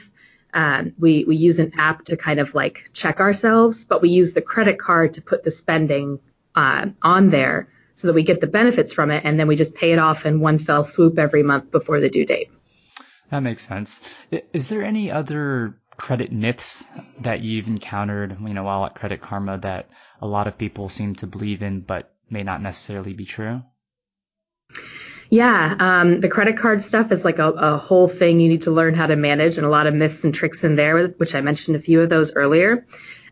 Um, 0.54 0.94
we, 0.98 1.26
we 1.26 1.36
use 1.36 1.60
an 1.60 1.74
app 1.78 2.06
to 2.06 2.18
kind 2.18 2.40
of 2.40 2.56
like 2.56 2.90
check 2.94 3.20
ourselves, 3.20 3.86
but 3.86 4.02
we 4.02 4.10
use 4.10 4.34
the 4.34 4.42
credit 4.42 4.80
card 4.80 5.14
to 5.14 5.22
put 5.22 5.44
the 5.44 5.52
spending 5.52 6.20
uh, 6.56 6.88
on 7.02 7.30
there 7.30 7.70
so 7.96 8.08
that 8.08 8.14
we 8.14 8.24
get 8.24 8.42
the 8.42 8.48
benefits 8.48 8.94
from 8.94 9.12
it 9.12 9.24
and 9.26 9.40
then 9.40 9.48
we 9.48 9.56
just 9.56 9.76
pay 9.76 9.92
it 9.92 10.00
off 10.00 10.26
in 10.26 10.40
one 10.40 10.58
fell 10.60 10.84
swoop 10.84 11.20
every 11.20 11.44
month 11.44 11.72
before 11.72 12.00
the 12.00 12.10
due 12.10 12.26
date. 12.26 12.50
That 13.30 13.42
makes 13.42 13.68
sense. 13.68 14.02
Is 14.54 14.70
there 14.70 14.84
any 14.84 15.12
other 15.12 15.78
credit 15.98 16.32
myths 16.32 16.86
that 17.20 17.42
you've 17.42 17.68
encountered, 17.68 18.38
you 18.40 18.54
know, 18.54 18.64
while 18.64 18.86
at 18.86 18.96
Credit 18.96 19.20
Karma 19.20 19.58
that 19.60 19.90
a 20.22 20.28
lot 20.28 20.48
of 20.48 20.58
people 20.58 20.88
seem 20.88 21.16
to 21.16 21.28
believe 21.28 21.62
in 21.62 21.82
but 21.82 22.14
may 22.30 22.44
not 22.44 22.62
necessarily 22.62 23.14
be 23.14 23.26
true? 23.26 23.62
Yeah, 25.30 25.76
um, 25.80 26.22
the 26.22 26.30
credit 26.30 26.58
card 26.58 26.82
stuff 26.82 27.12
is 27.12 27.26
like 27.26 27.40
a, 27.40 27.50
a, 27.50 27.78
whole 27.78 28.08
thing 28.08 28.40
you 28.40 28.48
need 28.48 28.62
to 28.62 28.72
learn 28.72 28.94
how 28.94 29.08
to 29.08 29.16
manage, 29.16 29.58
and 29.58 29.66
a 29.66 29.70
lot 29.70 29.88
of 29.88 29.94
myths 29.94 30.24
and 30.24 30.34
tricks 30.34 30.64
in 30.64 30.76
there, 30.76 31.08
which 31.10 31.36
I 31.36 31.42
mentioned 31.42 31.76
a 31.76 31.82
few 31.82 32.02
of 32.02 32.10
those 32.10 32.34
earlier. 32.34 32.86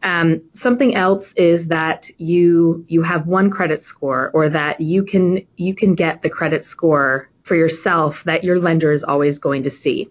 Um, 0.03 0.43
something 0.53 0.93
else 0.93 1.33
is 1.33 1.67
that 1.67 2.09
you 2.17 2.85
you 2.87 3.01
have 3.01 3.27
one 3.27 3.49
credit 3.49 3.81
score, 3.81 4.29
or 4.33 4.49
that 4.49 4.81
you 4.81 5.03
can 5.03 5.47
you 5.55 5.73
can 5.73 5.95
get 5.95 6.21
the 6.21 6.29
credit 6.29 6.65
score 6.65 7.29
for 7.43 7.55
yourself 7.55 8.23
that 8.25 8.43
your 8.43 8.59
lender 8.59 8.91
is 8.91 9.03
always 9.03 9.39
going 9.39 9.63
to 9.63 9.69
see. 9.69 10.09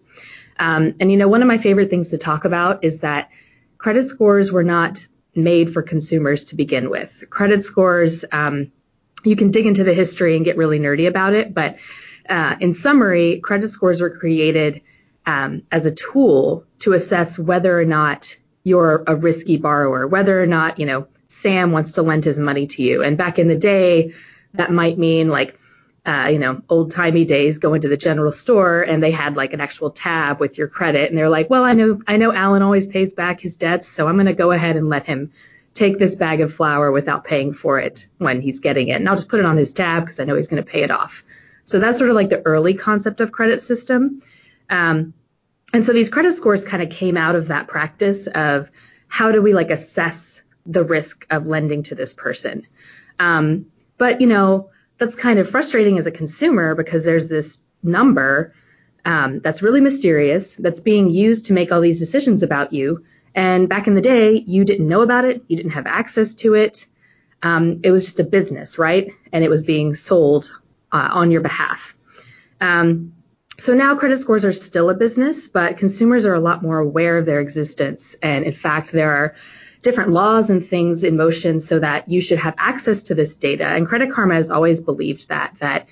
Um, 0.58 0.94
and 1.00 1.10
you 1.10 1.18
know, 1.18 1.28
one 1.28 1.42
of 1.42 1.48
my 1.48 1.58
favorite 1.58 1.90
things 1.90 2.10
to 2.10 2.18
talk 2.18 2.44
about 2.44 2.84
is 2.84 3.00
that 3.00 3.30
credit 3.76 4.08
scores 4.08 4.50
were 4.50 4.64
not 4.64 5.06
made 5.34 5.72
for 5.72 5.82
consumers 5.82 6.46
to 6.46 6.56
begin 6.56 6.90
with. 6.90 7.24
Credit 7.28 7.62
scores, 7.62 8.24
um, 8.32 8.72
you 9.24 9.36
can 9.36 9.50
dig 9.50 9.66
into 9.66 9.84
the 9.84 9.94
history 9.94 10.36
and 10.36 10.44
get 10.44 10.56
really 10.56 10.78
nerdy 10.78 11.08
about 11.08 11.34
it, 11.34 11.54
but 11.54 11.76
uh, 12.28 12.56
in 12.60 12.72
summary, 12.72 13.40
credit 13.40 13.70
scores 13.70 14.00
were 14.00 14.10
created 14.10 14.82
um, 15.26 15.62
as 15.70 15.86
a 15.86 15.94
tool 15.94 16.64
to 16.80 16.92
assess 16.92 17.38
whether 17.38 17.78
or 17.78 17.84
not 17.84 18.36
you're 18.62 19.04
a 19.06 19.14
risky 19.14 19.56
borrower, 19.56 20.06
whether 20.06 20.42
or 20.42 20.46
not, 20.46 20.78
you 20.78 20.86
know, 20.86 21.06
Sam 21.28 21.72
wants 21.72 21.92
to 21.92 22.02
lend 22.02 22.24
his 22.24 22.38
money 22.38 22.66
to 22.68 22.82
you. 22.82 23.02
And 23.02 23.18
back 23.18 23.38
in 23.38 23.48
the 23.48 23.56
day, 23.56 24.14
that 24.54 24.70
might 24.70 24.98
mean 24.98 25.28
like, 25.28 25.58
uh, 26.06 26.28
you 26.30 26.38
know, 26.38 26.62
old 26.68 26.90
timey 26.90 27.24
days 27.24 27.58
going 27.58 27.80
to 27.80 27.88
the 27.88 27.96
general 27.96 28.32
store 28.32 28.82
and 28.82 29.02
they 29.02 29.10
had 29.10 29.36
like 29.36 29.52
an 29.52 29.60
actual 29.60 29.90
tab 29.90 30.38
with 30.38 30.58
your 30.58 30.68
credit. 30.68 31.08
And 31.08 31.18
they're 31.18 31.30
like, 31.30 31.50
well, 31.50 31.64
I 31.64 31.72
know, 31.72 32.00
I 32.06 32.16
know 32.16 32.32
Alan 32.32 32.62
always 32.62 32.86
pays 32.86 33.14
back 33.14 33.40
his 33.40 33.56
debts. 33.56 33.88
So 33.88 34.06
I'm 34.06 34.16
going 34.16 34.26
to 34.26 34.34
go 34.34 34.50
ahead 34.50 34.76
and 34.76 34.88
let 34.88 35.04
him 35.04 35.32
take 35.74 35.98
this 35.98 36.14
bag 36.14 36.40
of 36.40 36.54
flour 36.54 36.92
without 36.92 37.24
paying 37.24 37.52
for 37.52 37.78
it 37.78 38.06
when 38.18 38.40
he's 38.40 38.60
getting 38.60 38.88
it. 38.88 38.94
And 38.94 39.08
I'll 39.08 39.16
just 39.16 39.28
put 39.28 39.40
it 39.40 39.46
on 39.46 39.56
his 39.56 39.72
tab 39.72 40.04
because 40.04 40.20
I 40.20 40.24
know 40.24 40.36
he's 40.36 40.48
going 40.48 40.62
to 40.62 40.70
pay 40.70 40.82
it 40.82 40.90
off. 40.90 41.24
So 41.64 41.80
that's 41.80 41.98
sort 41.98 42.10
of 42.10 42.16
like 42.16 42.28
the 42.28 42.42
early 42.46 42.74
concept 42.74 43.20
of 43.20 43.32
credit 43.32 43.60
system. 43.60 44.22
Um, 44.70 45.14
and 45.72 45.84
so 45.84 45.92
these 45.92 46.08
credit 46.08 46.34
scores 46.34 46.64
kind 46.64 46.82
of 46.82 46.90
came 46.90 47.16
out 47.16 47.34
of 47.34 47.48
that 47.48 47.66
practice 47.66 48.28
of 48.28 48.70
how 49.08 49.32
do 49.32 49.42
we 49.42 49.54
like 49.54 49.70
assess 49.70 50.42
the 50.66 50.84
risk 50.84 51.26
of 51.30 51.46
lending 51.46 51.82
to 51.84 51.94
this 51.94 52.14
person. 52.14 52.66
Um, 53.18 53.66
but 53.98 54.20
you 54.20 54.26
know 54.26 54.70
that's 54.98 55.14
kind 55.14 55.38
of 55.38 55.50
frustrating 55.50 55.98
as 55.98 56.06
a 56.06 56.10
consumer 56.10 56.74
because 56.74 57.04
there's 57.04 57.28
this 57.28 57.58
number 57.82 58.54
um, 59.04 59.40
that's 59.40 59.62
really 59.62 59.80
mysterious 59.80 60.54
that's 60.56 60.80
being 60.80 61.10
used 61.10 61.46
to 61.46 61.52
make 61.52 61.72
all 61.72 61.80
these 61.80 61.98
decisions 61.98 62.42
about 62.42 62.72
you. 62.72 63.04
And 63.34 63.68
back 63.68 63.88
in 63.88 63.94
the 63.94 64.00
day, 64.00 64.42
you 64.46 64.64
didn't 64.64 64.86
know 64.86 65.02
about 65.02 65.24
it, 65.24 65.42
you 65.48 65.56
didn't 65.56 65.72
have 65.72 65.86
access 65.86 66.34
to 66.36 66.54
it. 66.54 66.86
um, 67.44 67.80
it 67.84 67.90
was 67.90 68.06
just 68.06 68.20
a 68.20 68.24
business, 68.24 68.78
right? 68.78 69.12
And 69.32 69.44
it 69.44 69.50
was 69.50 69.62
being 69.62 69.94
sold 69.94 70.50
uh, 70.90 71.08
on 71.12 71.30
your 71.30 71.42
behalf. 71.42 71.94
Um, 72.60 73.12
so 73.58 73.74
now 73.74 73.94
credit 73.96 74.18
scores 74.18 74.44
are 74.44 74.52
still 74.52 74.88
a 74.90 74.94
business, 74.94 75.46
but 75.48 75.76
consumers 75.76 76.24
are 76.24 76.34
a 76.34 76.40
lot 76.40 76.62
more 76.62 76.78
aware 76.78 77.18
of 77.18 77.26
their 77.26 77.40
existence. 77.40 78.16
And 78.22 78.44
in 78.44 78.52
fact, 78.52 78.90
there 78.90 79.12
are 79.12 79.34
different 79.82 80.10
laws 80.10 80.48
and 80.48 80.64
things 80.66 81.04
in 81.04 81.16
motion 81.18 81.60
so 81.60 81.78
that 81.78 82.08
you 82.08 82.22
should 82.22 82.38
have 82.38 82.54
access 82.56 83.04
to 83.04 83.14
this 83.14 83.36
data. 83.36 83.66
And 83.66 83.86
Credit 83.86 84.10
Karma 84.10 84.36
has 84.36 84.48
always 84.48 84.80
believed 84.80 85.28
that 85.28 85.54
that 85.60 85.86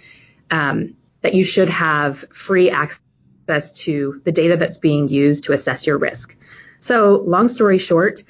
um, 0.50 0.96
that 1.20 1.34
you 1.34 1.44
should 1.44 1.68
have 1.68 2.24
free 2.32 2.70
access 2.70 3.72
to 3.72 4.22
the 4.24 4.32
data 4.32 4.56
that's 4.56 4.78
being 4.78 5.08
used 5.08 5.44
to 5.44 5.52
assess 5.52 5.86
your 5.86 5.98
risk. 5.98 6.34
So, 6.82 7.22
long 7.24 7.46
story 7.46 7.78
short, 7.78 8.22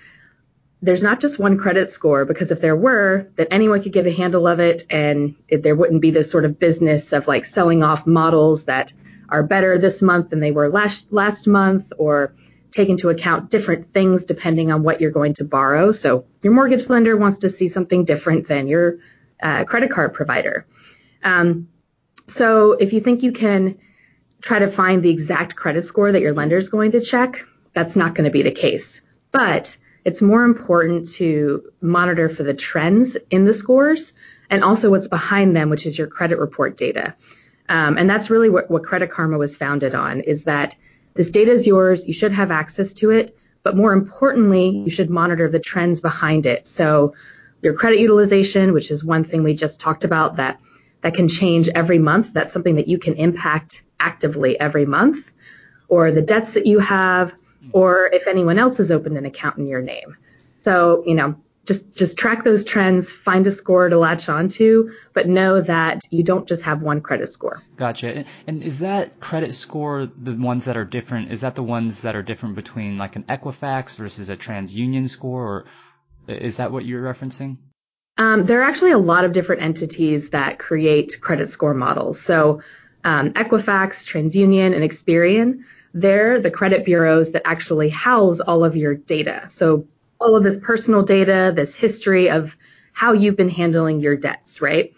there's 0.83 1.03
not 1.03 1.21
just 1.21 1.39
one 1.39 1.57
credit 1.57 1.89
score 1.89 2.27
because 2.27 2.51
if 2.51 2.61
there 2.61 2.77
were, 2.77 3.29
then 3.37 3.47
anyone 3.51 3.83
could 3.83 3.95
get 3.95 4.07
a 4.07 4.13
handle 4.13 4.47
of 4.47 4.61
it, 4.61 4.83
and 4.91 5.37
it, 5.49 5.63
there 5.63 5.75
wouldn't 5.75 6.03
be 6.03 6.11
this 6.11 6.31
sort 6.31 6.45
of 6.45 6.59
business 6.59 7.15
of 7.15 7.27
like 7.27 7.47
selling 7.47 7.83
off 7.83 8.07
models 8.07 8.67
that 8.67 8.93
are 9.31 9.43
better 9.43 9.79
this 9.79 10.03
month 10.03 10.29
than 10.29 10.41
they 10.41 10.51
were 10.51 10.69
last 10.69 11.11
last 11.11 11.47
month, 11.47 11.95
or 11.97 12.35
take 12.71 12.91
into 12.91 13.09
account 13.09 13.51
different 13.51 13.95
things 13.95 14.27
depending 14.27 14.71
on 14.71 14.83
what 14.83 15.01
you're 15.01 15.11
going 15.11 15.33
to 15.35 15.45
borrow. 15.45 15.91
So 15.91 16.27
your 16.43 16.53
mortgage 16.53 16.91
lender 16.91 17.17
wants 17.17 17.39
to 17.39 17.49
see 17.49 17.69
something 17.69 18.05
different 18.05 18.49
than 18.49 18.69
your 18.69 18.99
uh, 19.43 19.65
credit 19.65 19.91
card 19.91 20.13
provider. 20.13 20.67
Um, 21.25 21.69
so 22.29 22.73
if 22.73 22.93
you 22.93 23.01
think 23.01 23.23
you 23.23 23.33
can 23.33 23.79
try 24.43 24.59
to 24.59 24.69
find 24.69 25.03
the 25.03 25.11
exact 25.11 25.57
credit 25.57 25.87
score 25.87 26.13
that 26.13 26.21
your 26.21 26.35
lender 26.35 26.59
is 26.59 26.69
going 26.69 26.93
to 26.93 27.01
check, 27.01 27.47
that's 27.75 27.97
not 27.97 28.15
going 28.15 28.25
to 28.25 28.31
be 28.31 28.43
the 28.43 28.53
case. 28.53 29.01
But 29.31 29.77
it's 30.05 30.21
more 30.21 30.45
important 30.45 31.11
to 31.13 31.71
monitor 31.81 32.29
for 32.29 32.43
the 32.43 32.55
trends 32.55 33.17
in 33.31 33.45
the 33.45 33.53
scores 33.53 34.13
and 34.51 34.65
also 34.65 34.91
what's 34.91 35.09
behind 35.09 35.57
them, 35.57 35.71
which 35.71 35.87
is 35.87 35.97
your 35.97 36.09
credit 36.09 36.39
report 36.39 36.77
data. 36.77 37.15
Um, 37.69 37.97
and 37.97 38.11
that's 38.11 38.29
really 38.29 38.51
what, 38.51 38.71
what 38.71 38.85
Credit 38.85 39.11
Karma 39.11 39.39
was 39.39 39.57
founded 39.57 39.95
on 39.95 40.21
is 40.21 40.45
that 40.45 40.77
this 41.15 41.31
data 41.31 41.53
is 41.53 41.67
yours. 41.67 42.07
You 42.07 42.15
should 42.15 42.33
have 42.33 42.51
access 42.51 42.95
to 42.95 43.11
it. 43.11 43.37
But 43.63 43.77
more 43.77 43.93
importantly, 43.93 44.71
you 44.71 44.91
should 44.91 45.09
monitor 45.09 45.49
the 45.49 45.61
trends 45.61 46.01
behind 46.01 46.47
it. 46.47 46.67
So 46.67 47.15
your 47.63 47.75
credit 47.75 48.01
utilization, 48.01 48.73
which 48.73 48.91
is 48.91 49.05
one 49.05 49.23
thing 49.23 49.45
we 49.45 49.55
just 49.55 49.79
talked 49.79 50.05
about 50.05 50.37
that 50.37 50.61
that 51.03 51.15
can 51.15 51.29
change 51.29 51.69
every 51.69 51.99
month. 51.99 52.33
That's 52.33 52.53
something 52.53 52.77
that 52.77 52.89
you 52.89 52.99
can 52.99 53.15
impact 53.15 53.83
actively 54.01 54.59
every 54.59 54.85
month 54.85 55.33
or 55.89 56.11
the 56.11 56.23
debts 56.23 56.55
that 56.55 56.67
you 56.67 56.81
have 56.81 57.35
or 57.73 58.07
if 58.13 58.27
anyone 58.27 58.59
else 58.59 58.79
has 58.79 58.91
opened 58.91 59.17
an 59.17 59.27
account 59.27 59.59
in 59.59 59.67
your 59.67 59.83
name. 59.83 60.17
So, 60.63 61.03
you 61.07 61.15
know, 61.15 61.37
just 61.65 61.95
just 61.95 62.19
track 62.19 62.43
those 62.43 62.65
trends, 62.65 63.13
find 63.13 63.47
a 63.47 63.53
score 63.53 63.89
to 63.89 63.99
latch 63.99 64.29
onto, 64.29 64.91
but 65.13 65.29
know 65.29 65.61
that 65.61 66.03
you 66.11 66.25
don't 66.25 66.49
just 66.49 66.63
have 66.63 66.83
one 66.83 67.01
credit 67.01 67.33
score. 67.33 67.63
Gotcha. 67.77 68.25
And 68.47 68.63
is 68.63 68.81
that 68.81 69.21
credit 69.21 69.55
score 69.55 70.11
the 70.21 70.33
ones 70.33 70.65
that 70.65 70.77
are 70.77 70.85
different? 70.85 71.31
Is 71.31 71.43
that 71.43 71.55
the 71.55 71.63
ones 71.63 72.03
that 72.03 72.17
are 72.17 72.23
different 72.23 72.57
between 72.57 72.99
like 72.99 73.15
an 73.15 73.25
Equifax 73.25 73.97
versus 73.97 74.29
a 74.29 74.37
TransUnion 74.37 75.09
score, 75.09 75.65
or 76.29 76.35
is 76.35 76.57
that 76.57 76.73
what 76.73 76.85
you're 76.85 77.03
referencing? 77.03 77.59
Um, 78.19 78.45
there 78.45 78.61
are 78.61 78.65
actually 78.65 78.91
a 78.91 78.99
lot 78.99 79.25
of 79.25 79.33
different 79.33 79.63
entities 79.63 80.31
that 80.31 80.59
create 80.59 81.21
credit 81.21 81.49
score 81.49 81.75
models. 81.75 82.21
So 82.21 82.63
um, 83.05 83.31
Equifax, 83.33 84.05
TransUnion, 84.05 84.75
and 84.75 84.83
Experian, 84.83 85.63
they're 85.95 86.41
the 86.41 86.51
credit 86.51 86.85
bureaus 86.85 87.33
that 87.33 87.43
actually 87.45 87.89
house 87.89 88.41
all 88.41 88.65
of 88.65 88.77
your 88.77 88.95
data. 88.95 89.47
So 89.49 89.87
all 90.21 90.37
of 90.37 90.43
this 90.43 90.59
personal 90.61 91.03
data, 91.03 91.53
this 91.55 91.75
history 91.75 92.31
of 92.31 92.57
how 92.93 93.13
you've 93.13 93.37
been 93.37 93.49
handling 93.49 94.01
your 94.01 94.17
debts, 94.17 94.61
right? 94.61 94.95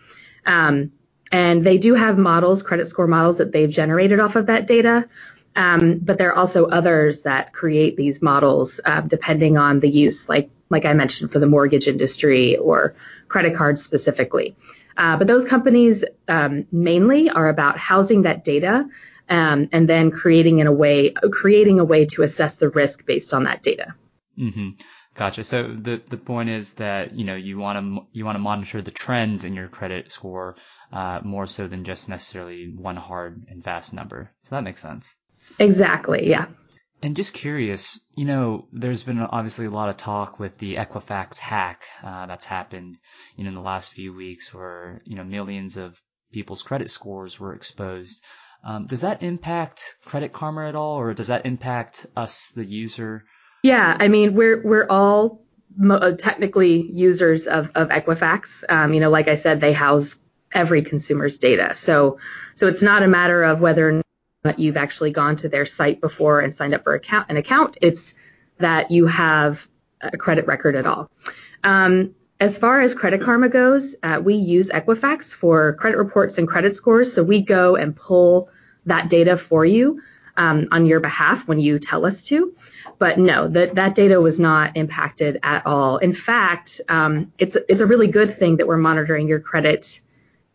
Um, 0.47 0.93
and 1.33 1.65
they 1.65 1.79
do 1.79 1.95
have 1.95 2.19
models, 2.19 2.63
credit 2.63 2.87
score 2.87 3.07
models 3.07 3.39
that 3.39 3.51
they've 3.51 3.71
generated 3.71 4.21
off 4.21 4.37
of 4.37 4.47
that 4.47 4.67
data. 4.67 5.09
Um, 5.57 6.01
but 6.03 6.19
there 6.19 6.31
are 6.31 6.37
also 6.37 6.67
others 6.67 7.23
that 7.23 7.53
create 7.53 7.97
these 7.97 8.21
models 8.21 8.81
uh, 8.85 9.01
depending 9.01 9.57
on 9.57 9.81
the 9.81 9.89
use, 9.89 10.29
like 10.29 10.51
like 10.71 10.85
I 10.85 10.93
mentioned 10.93 11.31
for 11.31 11.39
the 11.39 11.47
mortgage 11.47 11.87
industry 11.87 12.57
or 12.57 12.97
credit 13.29 13.55
cards 13.55 13.83
specifically. 13.83 14.57
Uh, 14.97 15.17
but 15.17 15.27
those 15.27 15.45
companies 15.45 16.05
um, 16.29 16.67
mainly 16.73 17.31
are 17.31 17.49
about 17.49 17.79
housing 17.79 18.23
that 18.23 18.45
data 18.45 18.89
um, 19.29 19.69
and 19.73 19.89
then 19.89 20.11
creating 20.11 20.59
in 20.59 20.67
a 20.67 20.73
way 20.73 21.13
creating 21.33 21.81
a 21.81 21.85
way 21.85 22.07
to 22.07 22.23
assess 22.23 22.57
the 22.57 22.69
risk 22.69 23.07
based 23.07 23.35
on 23.35 23.45
that 23.45 23.63
data. 23.63 23.95
Mm-hmm. 24.39 24.71
Gotcha. 25.15 25.45
So 25.45 25.63
the 25.63 26.03
the 26.09 26.17
point 26.17 26.49
is 26.51 26.75
that 26.75 27.15
you 27.15 27.25
know 27.25 27.37
you 27.37 27.59
want 27.59 27.79
to 27.79 28.07
you 28.13 28.25
want 28.25 28.37
to 28.37 28.41
monitor 28.41 28.83
the 28.83 28.91
trends 28.91 29.45
in 29.45 29.55
your 29.55 29.69
credit 29.69 30.11
score 30.11 30.57
uh, 30.93 31.21
more 31.23 31.47
so 31.47 31.69
than 31.69 31.85
just 31.85 32.09
necessarily 32.09 32.73
one 32.77 32.97
hard 32.97 33.47
and 33.49 33.63
fast 33.63 33.95
number. 33.95 34.31
So 34.43 34.57
that 34.57 34.65
makes 34.65 34.81
sense. 34.81 35.17
Exactly. 35.59 36.29
Yeah. 36.29 36.47
And 37.03 37.15
just 37.15 37.35
curious, 37.35 38.01
you 38.17 38.25
know, 38.25 38.67
there's 38.73 39.03
been 39.03 39.21
obviously 39.21 39.67
a 39.67 39.71
lot 39.71 39.91
of 39.91 39.99
talk 39.99 40.39
with 40.39 40.57
the 40.59 40.77
Equifax 40.77 41.39
hack 41.39 41.85
uh, 42.03 42.27
that's 42.27 42.47
happened, 42.47 42.97
you 43.37 43.45
know, 43.45 43.49
in 43.49 43.55
the 43.55 43.61
last 43.61 43.93
few 43.93 44.15
weeks, 44.15 44.55
where 44.55 45.03
you 45.05 45.15
know 45.15 45.25
millions 45.25 45.77
of 45.77 46.01
people's 46.33 46.63
credit 46.63 46.91
scores 46.91 47.39
were 47.39 47.55
exposed. 47.55 48.25
Um, 48.65 48.87
does 48.87 49.03
that 49.03 49.23
impact 49.23 49.97
Credit 50.07 50.33
Karma 50.33 50.69
at 50.69 50.75
all, 50.75 50.97
or 50.97 51.13
does 51.13 51.27
that 51.27 51.45
impact 51.45 52.07
us, 52.17 52.49
the 52.49 52.65
user? 52.65 53.25
Yeah, 53.63 53.97
I 53.99 54.09
mean, 54.09 54.35
we're 54.35 54.63
we're 54.63 54.87
all 54.89 55.45
uh, 55.91 56.13
technically 56.13 56.91
users 56.91 57.47
of 57.47 57.71
of 57.75 57.89
Equifax. 57.89 58.65
Um, 58.69 58.95
you 58.95 59.01
know, 59.01 59.11
like 59.11 59.29
I 59.29 59.35
said, 59.35 59.61
they 59.61 59.75
house 59.75 60.19
every 60.53 60.83
consumer's 60.83 61.39
data, 61.39 61.75
so 61.75 62.19
so 62.55 62.67
it's 62.69 62.83
not 62.83 63.03
a 63.03 63.09
matter 63.09 63.45
of 63.45 63.61
whether 63.61 64.03
that 64.45 64.59
you've 64.59 64.77
actually 64.77 65.11
gone 65.11 65.37
to 65.37 65.49
their 65.49 65.67
site 65.67 66.01
before 66.01 66.41
and 66.41 66.55
signed 66.55 66.75
up 66.75 66.85
for 66.85 66.95
account, 66.95 67.31
an 67.31 67.37
account. 67.37 67.77
It's 67.83 68.15
that 68.59 68.91
you 68.91 69.07
have 69.07 69.67
a 70.01 70.17
credit 70.17 70.47
record 70.47 70.77
at 70.77 70.87
all. 70.87 71.11
Um, 71.63 72.15
as 72.41 72.59
far 72.59 72.83
as 72.83 72.95
Credit 72.95 73.21
Karma 73.21 73.49
goes, 73.49 73.97
uh, 74.03 74.21
we 74.23 74.35
use 74.35 74.69
Equifax 74.69 75.35
for 75.35 75.75
credit 75.75 75.97
reports 75.97 76.37
and 76.37 76.47
credit 76.49 76.75
scores. 76.75 77.13
So 77.13 77.23
we 77.23 77.41
go 77.41 77.77
and 77.77 77.97
pull 77.97 78.51
that 78.87 79.09
data 79.11 79.37
for 79.37 79.65
you 79.65 80.01
um, 80.37 80.69
on 80.71 80.87
your 80.87 81.01
behalf 81.01 81.47
when 81.47 81.61
you 81.61 81.79
tell 81.79 82.07
us 82.07 82.25
to. 82.25 82.55
But 82.99 83.19
no, 83.19 83.49
that, 83.49 83.75
that 83.77 83.95
data 83.95 84.21
was 84.21 84.39
not 84.39 84.77
impacted 84.77 85.41
at 85.43 85.67
all. 85.67 85.99
In 85.99 86.13
fact, 86.13 86.81
um, 86.89 87.33
it's, 87.39 87.57
it's 87.69 87.81
a 87.81 87.87
really 87.87 88.09
good 88.09 88.37
thing 88.37 88.57
that 88.59 88.67
we're 88.67 88.77
monitoring 88.77 89.29
your 89.29 89.41
credit 89.41 90.01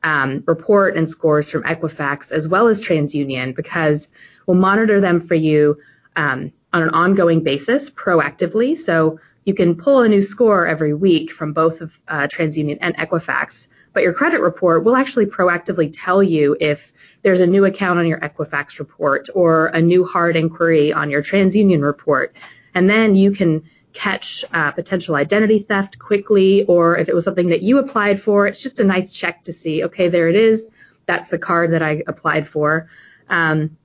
um, 0.04 0.44
report 0.48 0.96
and 0.96 1.10
scores 1.10 1.50
from 1.50 1.64
Equifax 1.64 2.32
as 2.32 2.48
well 2.48 2.68
as 2.68 2.82
TransUnion 2.82 3.56
because 3.56 4.08
we'll 4.46 4.58
monitor 4.58 5.02
them 5.02 5.20
for 5.20 5.36
you 5.36 5.78
um, 6.16 6.52
on 6.72 6.84
an 6.84 6.90
ongoing 6.90 7.44
basis 7.44 7.90
proactively. 7.90 8.78
So 8.78 9.20
you 9.46 9.54
can 9.54 9.76
pull 9.76 10.02
a 10.02 10.08
new 10.08 10.22
score 10.22 10.68
every 10.68 10.94
week 10.94 11.32
from 11.32 11.54
both 11.54 11.82
of 11.82 12.00
uh, 12.08 12.28
TransUnion 12.28 12.78
and 12.82 12.96
Equifax, 12.98 13.68
but 13.94 14.04
your 14.04 14.14
credit 14.14 14.42
report 14.42 14.84
will 14.84 14.96
actually 14.96 15.26
proactively 15.26 15.92
tell 15.94 16.22
you 16.22 16.56
if 16.60 16.94
there's 17.22 17.40
a 17.40 17.48
new 17.48 17.66
account 17.66 18.00
on 18.00 18.08
your 18.08 18.20
Equifax 18.20 18.80
report 18.80 19.30
or 19.34 19.68
a 19.68 19.82
new 19.82 20.06
hard 20.06 20.36
inquiry 20.36 20.94
on 20.94 21.10
your 21.10 21.22
TransUnion 21.22 21.82
report. 21.82 22.36
And 22.74 22.90
then 22.90 23.16
you 23.16 23.32
can 23.32 23.64
catch 23.94 24.46
uh, 24.54 24.72
potential 24.72 25.16
identity 25.16 25.60
theft 25.60 26.00
quickly, 26.00 26.64
or 26.66 26.98
if 26.98 27.10
it 27.10 27.16
was 27.16 27.24
something 27.24 27.50
that 27.50 27.62
you 27.62 27.80
applied 27.80 28.22
for, 28.22 28.48
it's 28.48 28.62
just 28.62 28.80
a 28.80 28.84
nice 28.84 29.12
check 29.12 29.44
to 29.44 29.54
see, 29.54 29.84
okay, 29.86 30.10
there 30.10 30.30
it 30.30 30.36
is. 30.36 30.70
That's 31.06 31.30
the 31.30 31.40
card 31.40 31.72
that 31.72 31.82
I 31.82 32.04
applied 32.08 32.48
for. 32.48 32.90
Um, 33.30 33.78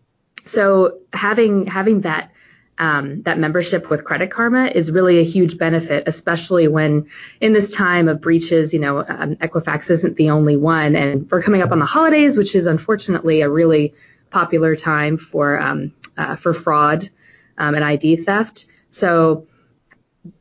so 0.44 1.00
having 1.12 1.66
having 1.66 2.02
that 2.02 2.32
um, 2.78 3.22
that 3.22 3.38
membership 3.38 3.88
with 3.88 4.04
Credit 4.04 4.30
Karma 4.30 4.66
is 4.66 4.90
really 4.90 5.18
a 5.18 5.24
huge 5.24 5.58
benefit, 5.58 6.04
especially 6.06 6.66
when 6.68 7.08
in 7.40 7.52
this 7.52 7.72
time 7.72 8.08
of 8.08 8.20
breaches, 8.20 8.72
you 8.72 8.80
know, 8.80 8.98
um, 8.98 9.36
Equifax 9.36 9.90
isn't 9.90 10.16
the 10.16 10.30
only 10.30 10.56
one, 10.56 10.96
and 10.96 11.30
we're 11.30 11.42
coming 11.42 11.62
up 11.62 11.70
on 11.70 11.78
the 11.78 11.86
holidays, 11.86 12.36
which 12.36 12.54
is 12.54 12.66
unfortunately 12.66 13.42
a 13.42 13.48
really 13.48 13.94
popular 14.30 14.74
time 14.74 15.16
for 15.16 15.60
um, 15.60 15.92
uh, 16.16 16.36
for 16.36 16.52
fraud 16.52 17.08
um, 17.56 17.74
and 17.74 17.84
ID 17.84 18.16
theft. 18.16 18.66
So 18.90 19.46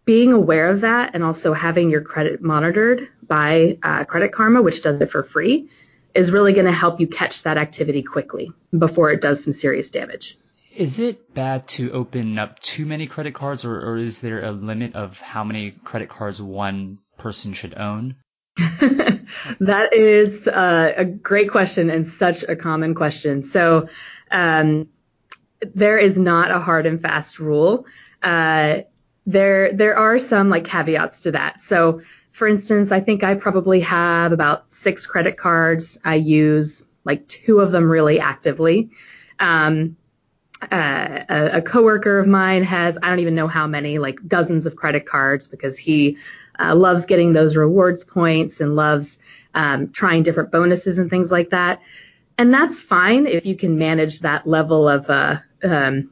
being 0.06 0.34
aware 0.34 0.70
of 0.70 0.82
that 0.82 1.12
and 1.14 1.24
also 1.24 1.54
having 1.54 1.90
your 1.90 2.02
credit 2.02 2.42
monitored 2.42 3.10
by 3.28 3.78
uh, 3.84 4.06
Credit 4.06 4.32
Karma, 4.32 4.62
which 4.62 4.82
does 4.82 5.00
it 5.02 5.10
for 5.10 5.24
free, 5.24 5.70
is 6.14 6.32
really 6.32 6.54
going 6.54 6.66
to 6.66 6.72
help 6.72 7.00
you 7.00 7.08
catch 7.08 7.44
that 7.44 7.58
activity 7.58 8.04
quickly 8.04 8.52
before 8.78 9.12
it 9.12 9.22
does 9.22 9.44
some 9.44 9.54
serious 9.54 9.92
damage. 9.92 10.38
Is 10.76 11.00
it 11.00 11.34
bad 11.34 11.68
to 11.70 11.92
open 11.92 12.40
up 12.40 12.60
too 12.60 12.86
many 12.86 13.08
credit 13.08 13.36
cards, 13.36 13.64
or, 13.64 13.80
or 13.80 13.98
is 13.98 14.22
there 14.22 14.44
a 14.44 14.52
limit 14.52 14.96
of 14.96 15.20
how 15.20 15.44
many 15.44 15.72
credit 15.72 16.10
cards 16.10 16.42
one 16.42 17.00
person 17.18 17.54
should 17.54 17.78
own? 17.78 18.16
that 18.58 19.94
is 19.94 20.48
uh, 20.48 20.94
a 20.96 21.06
great 21.06 21.52
question 21.52 21.90
and 21.90 22.08
such 22.08 22.44
a 22.44 22.56
common 22.56 22.96
question. 22.96 23.44
So, 23.44 23.88
um, 24.32 24.90
there 25.74 25.98
is 25.98 26.18
not 26.18 26.52
a 26.52 26.60
hard 26.60 26.86
and 26.86 27.02
fast 27.02 27.40
rule. 27.40 27.86
Uh, 28.22 28.82
there 29.26 29.74
there 29.74 29.98
are 29.98 30.20
some 30.20 30.50
like 30.50 30.66
caveats 30.66 31.22
to 31.22 31.32
that. 31.32 31.62
So 31.62 32.02
for 32.32 32.48
instance, 32.48 32.92
I 32.92 33.00
think 33.00 33.24
I 33.24 33.36
probably 33.36 33.82
have 33.82 34.32
about 34.32 34.74
six 34.74 35.06
credit 35.06 35.38
cards. 35.38 36.00
I 36.04 36.16
use 36.16 36.86
like 37.06 37.28
two 37.28 37.60
of 37.60 37.72
them 37.72 37.90
really 37.90 38.20
actively. 38.20 38.90
Um, 39.40 39.98
uh, 40.72 41.26
a, 41.30 41.58
a 41.58 41.62
coworker 41.62 42.20
of 42.20 42.28
mine 42.28 42.64
has 42.64 42.98
I 43.02 43.10
don't 43.10 43.20
even 43.20 43.36
know 43.36 43.48
how 43.48 43.68
many, 43.68 44.00
like 44.00 44.20
dozens 44.28 44.66
of 44.66 44.76
credit 44.76 45.06
cards 45.06 45.48
because 45.48 45.78
he 45.78 46.18
uh, 46.60 46.76
loves 46.76 47.06
getting 47.06 47.34
those 47.34 47.56
rewards 47.56 48.04
points 48.04 48.62
and 48.62 48.76
loves 48.76 49.20
um, 49.54 49.90
trying 49.90 50.24
different 50.24 50.52
bonuses 50.52 51.00
and 51.00 51.10
things 51.10 51.32
like 51.32 51.52
that. 51.52 51.82
And 52.38 52.54
that's 52.54 52.82
fine 52.82 53.28
if 53.28 53.46
you 53.46 53.56
can 53.56 53.78
manage 53.78 54.22
that 54.22 54.48
level 54.48 54.90
of 54.90 55.10
uh, 55.10 55.38
um, 55.64 56.10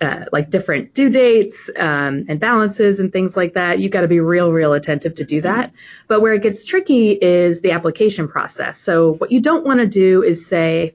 uh, 0.00 0.24
like 0.32 0.50
different 0.50 0.94
due 0.94 1.08
dates 1.08 1.70
um, 1.76 2.26
and 2.28 2.40
balances 2.40 3.00
and 3.00 3.12
things 3.12 3.36
like 3.36 3.54
that. 3.54 3.78
You've 3.78 3.92
got 3.92 4.02
to 4.02 4.08
be 4.08 4.20
real, 4.20 4.52
real 4.52 4.72
attentive 4.72 5.16
to 5.16 5.24
do 5.24 5.40
that. 5.42 5.72
But 6.08 6.20
where 6.20 6.34
it 6.34 6.42
gets 6.42 6.64
tricky 6.64 7.12
is 7.12 7.60
the 7.60 7.72
application 7.72 8.28
process. 8.28 8.78
So 8.78 9.14
what 9.14 9.30
you 9.30 9.40
don't 9.40 9.64
want 9.64 9.80
to 9.80 9.86
do 9.86 10.22
is 10.22 10.46
say, 10.46 10.94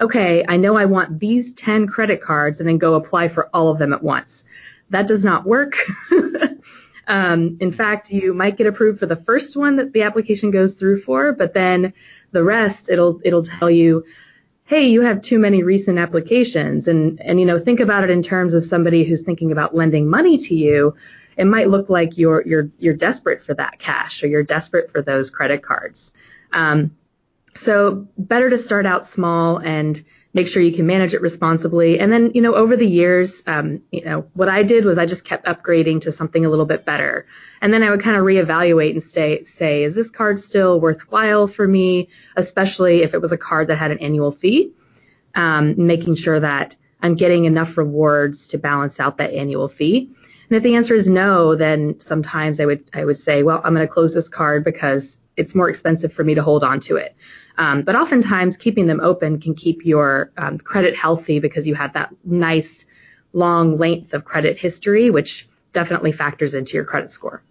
okay, 0.00 0.44
I 0.48 0.56
know 0.56 0.76
I 0.76 0.86
want 0.86 1.20
these 1.20 1.52
10 1.54 1.86
credit 1.86 2.22
cards 2.22 2.60
and 2.60 2.68
then 2.68 2.78
go 2.78 2.94
apply 2.94 3.28
for 3.28 3.50
all 3.52 3.68
of 3.68 3.78
them 3.78 3.92
at 3.92 4.02
once. 4.02 4.44
That 4.88 5.06
does 5.06 5.24
not 5.24 5.46
work. 5.46 5.78
um, 7.06 7.58
in 7.60 7.70
fact, 7.70 8.10
you 8.10 8.32
might 8.32 8.56
get 8.56 8.66
approved 8.66 8.98
for 8.98 9.06
the 9.06 9.16
first 9.16 9.56
one 9.56 9.76
that 9.76 9.92
the 9.92 10.02
application 10.02 10.50
goes 10.50 10.74
through 10.74 11.02
for, 11.02 11.32
but 11.32 11.54
then 11.54 11.92
the 12.32 12.42
rest, 12.42 12.88
it'll, 12.88 13.20
it'll 13.24 13.42
tell 13.42 13.70
you, 13.70 14.04
hey, 14.64 14.88
you 14.88 15.02
have 15.02 15.20
too 15.20 15.38
many 15.38 15.62
recent 15.62 15.98
applications. 15.98 16.88
And, 16.88 17.20
and, 17.20 17.38
you 17.38 17.46
know, 17.46 17.58
think 17.58 17.80
about 17.80 18.04
it 18.04 18.10
in 18.10 18.22
terms 18.22 18.54
of 18.54 18.64
somebody 18.64 19.04
who's 19.04 19.22
thinking 19.22 19.52
about 19.52 19.74
lending 19.74 20.08
money 20.08 20.38
to 20.38 20.54
you. 20.54 20.94
It 21.36 21.44
might 21.44 21.68
look 21.68 21.90
like 21.90 22.18
you're, 22.18 22.46
you're, 22.46 22.70
you're 22.78 22.94
desperate 22.94 23.42
for 23.42 23.54
that 23.54 23.78
cash 23.78 24.22
or 24.22 24.28
you're 24.28 24.44
desperate 24.44 24.90
for 24.90 25.02
those 25.02 25.30
credit 25.30 25.62
cards. 25.62 26.12
Um, 26.52 26.96
so 27.54 28.06
better 28.16 28.50
to 28.50 28.58
start 28.58 28.86
out 28.86 29.04
small 29.06 29.58
and 29.58 30.02
make 30.32 30.46
sure 30.46 30.62
you 30.62 30.72
can 30.72 30.86
manage 30.86 31.12
it 31.12 31.20
responsibly. 31.20 31.98
And 31.98 32.12
then, 32.12 32.30
you 32.34 32.42
know, 32.42 32.54
over 32.54 32.76
the 32.76 32.86
years, 32.86 33.42
um, 33.46 33.82
you 33.90 34.04
know, 34.04 34.26
what 34.34 34.48
I 34.48 34.62
did 34.62 34.84
was 34.84 34.96
I 34.96 35.06
just 35.06 35.24
kept 35.24 35.46
upgrading 35.46 36.02
to 36.02 36.12
something 36.12 36.44
a 36.44 36.48
little 36.48 36.66
bit 36.66 36.84
better. 36.84 37.26
And 37.60 37.74
then 37.74 37.82
I 37.82 37.90
would 37.90 38.00
kind 38.00 38.16
of 38.16 38.22
reevaluate 38.22 38.92
and 38.92 39.02
stay, 39.02 39.42
say, 39.44 39.82
is 39.82 39.94
this 39.94 40.10
card 40.10 40.38
still 40.38 40.80
worthwhile 40.80 41.48
for 41.48 41.66
me? 41.66 42.08
Especially 42.36 43.02
if 43.02 43.14
it 43.14 43.20
was 43.20 43.32
a 43.32 43.38
card 43.38 43.68
that 43.68 43.76
had 43.78 43.90
an 43.90 43.98
annual 43.98 44.30
fee, 44.30 44.72
um, 45.34 45.86
making 45.86 46.14
sure 46.14 46.38
that 46.38 46.76
I'm 47.02 47.16
getting 47.16 47.44
enough 47.44 47.76
rewards 47.76 48.48
to 48.48 48.58
balance 48.58 49.00
out 49.00 49.16
that 49.16 49.32
annual 49.32 49.68
fee. 49.68 50.10
And 50.48 50.56
if 50.56 50.62
the 50.62 50.76
answer 50.76 50.94
is 50.94 51.10
no, 51.10 51.56
then 51.56 51.98
sometimes 51.98 52.60
I 52.60 52.66
would, 52.66 52.90
I 52.92 53.04
would 53.04 53.16
say, 53.16 53.42
well, 53.42 53.60
I'm 53.64 53.74
going 53.74 53.86
to 53.86 53.92
close 53.92 54.14
this 54.14 54.28
card 54.28 54.64
because 54.64 55.18
it's 55.36 55.54
more 55.54 55.70
expensive 55.70 56.12
for 56.12 56.22
me 56.22 56.34
to 56.34 56.42
hold 56.42 56.62
on 56.62 56.80
to 56.80 56.96
it. 56.96 57.16
Um, 57.58 57.82
but 57.82 57.96
oftentimes, 57.96 58.56
keeping 58.56 58.86
them 58.86 59.00
open 59.00 59.40
can 59.40 59.54
keep 59.54 59.84
your 59.84 60.32
um, 60.36 60.58
credit 60.58 60.96
healthy 60.96 61.40
because 61.40 61.66
you 61.66 61.74
have 61.74 61.92
that 61.94 62.10
nice 62.24 62.86
long 63.32 63.78
length 63.78 64.14
of 64.14 64.24
credit 64.24 64.56
history, 64.56 65.10
which 65.10 65.48
definitely 65.72 66.12
factors 66.12 66.54
into 66.54 66.74
your 66.74 66.84
credit 66.84 67.10
score. 67.10 67.42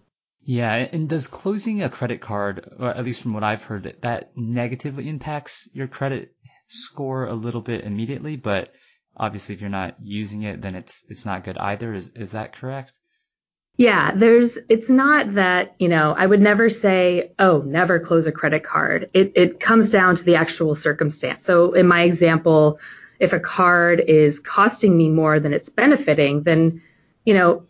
Yeah, 0.41 0.73
and 0.73 1.07
does 1.07 1.27
closing 1.27 1.83
a 1.83 1.89
credit 1.89 2.21
card, 2.21 2.67
at 2.81 3.05
least 3.05 3.21
from 3.21 3.33
what 3.33 3.43
I've 3.43 3.61
heard, 3.61 3.95
that 4.01 4.31
negatively 4.35 5.07
impacts 5.07 5.69
your 5.73 5.87
credit 5.87 6.33
score 6.67 7.25
a 7.27 7.35
little 7.35 7.61
bit 7.61 7.83
immediately, 7.83 8.35
but 8.35 8.73
obviously 9.15 9.55
if 9.55 9.61
you're 9.61 9.69
not 9.69 9.95
using 10.01 10.43
it, 10.43 10.61
then 10.61 10.75
it's 10.75 11.05
it's 11.09 11.25
not 11.25 11.43
good 11.43 11.57
either. 11.57 11.93
Is 11.93 12.09
is 12.15 12.31
that 12.31 12.55
correct? 12.55 12.93
Yeah, 13.79 14.11
there's, 14.13 14.59
it's 14.67 14.89
not 14.89 15.35
that, 15.35 15.75
you 15.79 15.87
know, 15.87 16.13
I 16.13 16.25
would 16.25 16.41
never 16.41 16.69
say, 16.69 17.31
oh, 17.39 17.59
never 17.59 17.97
close 17.97 18.27
a 18.27 18.31
credit 18.33 18.61
card. 18.61 19.09
It, 19.13 19.31
it 19.35 19.59
comes 19.61 19.89
down 19.89 20.17
to 20.17 20.23
the 20.25 20.35
actual 20.35 20.75
circumstance. 20.75 21.45
So 21.45 21.71
in 21.71 21.87
my 21.87 22.01
example, 22.01 22.81
if 23.21 23.31
a 23.31 23.39
card 23.39 24.01
is 24.01 24.41
costing 24.41 24.97
me 24.97 25.07
more 25.07 25.39
than 25.39 25.53
it's 25.53 25.69
benefiting, 25.69 26.43
then, 26.43 26.81
you 27.23 27.33
know, 27.33 27.63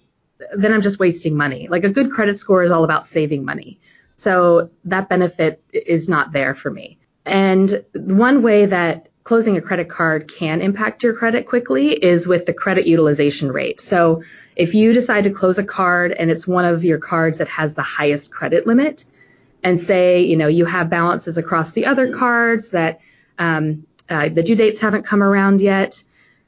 then 0.56 0.74
I'm 0.74 0.82
just 0.82 0.98
wasting 0.98 1.38
money. 1.38 1.68
Like 1.68 1.84
a 1.84 1.90
good 1.90 2.10
credit 2.10 2.40
score 2.40 2.64
is 2.64 2.72
all 2.72 2.84
about 2.84 3.06
saving 3.06 3.46
money. 3.46 3.80
So 4.18 4.72
that 4.86 5.10
benefit 5.10 5.64
is 5.72 6.10
not 6.10 6.32
there 6.32 6.56
for 6.56 6.72
me. 6.72 6.98
And 7.24 7.86
one 7.94 8.42
way 8.42 8.66
that 8.66 9.10
closing 9.24 9.58
a 9.58 9.62
credit 9.62 9.92
card 9.92 10.28
can 10.28 10.60
impact 10.60 11.04
your 11.04 11.16
credit 11.16 11.46
quickly 11.46 11.92
is 11.92 12.26
with 12.26 12.48
the 12.48 12.54
credit 12.54 12.88
utilization 12.88 13.52
rate. 13.52 13.80
So 13.80 14.24
if 14.60 14.76
you 14.76 14.92
decide 14.92 15.24
to 15.24 15.32
close 15.32 15.58
a 15.58 15.64
card 15.64 16.12
and 16.12 16.30
it's 16.30 16.46
one 16.46 16.66
of 16.66 16.84
your 16.84 16.98
cards 16.98 17.38
that 17.38 17.48
has 17.48 17.74
the 17.74 17.82
highest 17.82 18.30
credit 18.30 18.68
limit, 18.68 19.06
and 19.64 19.80
say, 19.80 20.22
you 20.22 20.36
know, 20.36 20.48
you 20.48 20.66
have 20.66 20.90
balances 20.90 21.38
across 21.38 21.72
the 21.72 21.86
other 21.86 22.14
cards 22.14 22.70
that 22.72 23.00
um, 23.38 23.86
uh, 24.10 24.30
the 24.30 24.44
due 24.44 24.56
dates 24.56 24.80
haven't 24.80 25.04
come 25.04 25.22
around 25.22 25.62
yet, 25.62 26.04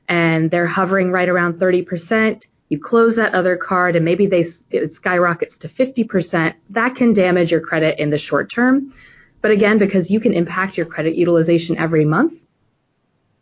and 0.07 0.51
they're 0.51 0.67
hovering 0.67 1.11
right 1.11 1.29
around 1.29 1.55
30%. 1.55 2.47
You 2.69 2.79
close 2.79 3.17
that 3.17 3.33
other 3.33 3.57
card 3.57 3.95
and 3.95 4.05
maybe 4.05 4.27
they 4.27 4.45
it 4.71 4.93
skyrockets 4.93 5.57
to 5.59 5.67
50%. 5.69 6.53
That 6.69 6.95
can 6.95 7.13
damage 7.13 7.51
your 7.51 7.59
credit 7.59 7.99
in 7.99 8.09
the 8.09 8.17
short 8.17 8.49
term. 8.49 8.93
But 9.41 9.51
again, 9.51 9.77
because 9.77 10.09
you 10.09 10.19
can 10.19 10.33
impact 10.33 10.77
your 10.77 10.85
credit 10.85 11.15
utilization 11.15 11.77
every 11.77 12.05
month, 12.05 12.33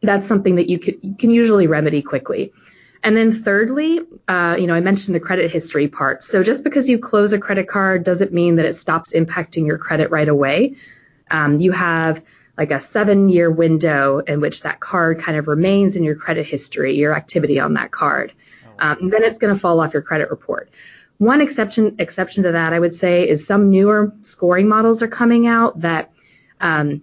that's 0.01 0.27
something 0.27 0.55
that 0.55 0.69
you 0.69 0.79
you 1.01 1.15
can 1.15 1.29
usually 1.29 1.67
remedy 1.67 2.01
quickly. 2.01 2.53
And 3.03 3.15
then 3.15 3.31
thirdly, 3.31 4.01
uh, 4.27 4.57
you 4.59 4.67
know, 4.67 4.73
I 4.73 4.81
mentioned 4.81 5.15
the 5.15 5.19
credit 5.19 5.51
history 5.51 5.87
part. 5.87 6.21
So 6.23 6.43
just 6.43 6.63
because 6.63 6.89
you 6.89 6.99
close 6.99 7.31
a 7.31 7.39
credit 7.39 7.67
card 7.67 8.03
doesn't 8.03 8.33
mean 8.33 8.57
that 8.57 8.65
it 8.65 8.75
stops 8.75 9.13
impacting 9.13 9.65
your 9.65 9.77
credit 9.77 10.11
right 10.11 10.27
away. 10.27 10.75
Um, 11.31 11.59
you 11.59 11.71
have 11.71 12.21
like 12.57 12.71
a 12.71 12.79
seven 12.79 13.29
year 13.29 13.49
window 13.49 14.19
in 14.19 14.41
which 14.41 14.63
that 14.63 14.81
card 14.81 15.21
kind 15.21 15.37
of 15.37 15.47
remains 15.47 15.95
in 15.95 16.03
your 16.03 16.15
credit 16.15 16.45
history, 16.45 16.95
your 16.95 17.15
activity 17.15 17.59
on 17.59 17.75
that 17.75 17.91
card. 17.91 18.33
Um, 18.79 19.09
then 19.09 19.23
it's 19.23 19.37
going 19.37 19.53
to 19.53 19.59
fall 19.59 19.79
off 19.79 19.93
your 19.93 20.01
credit 20.01 20.29
report. 20.29 20.69
One 21.17 21.41
exception 21.41 21.97
exception 21.99 22.43
to 22.43 22.53
that, 22.53 22.73
I 22.73 22.79
would 22.79 22.93
say, 22.93 23.27
is 23.27 23.45
some 23.45 23.69
newer 23.69 24.13
scoring 24.21 24.67
models 24.67 25.03
are 25.03 25.07
coming 25.07 25.47
out 25.47 25.81
that 25.81 26.11
um, 26.61 27.01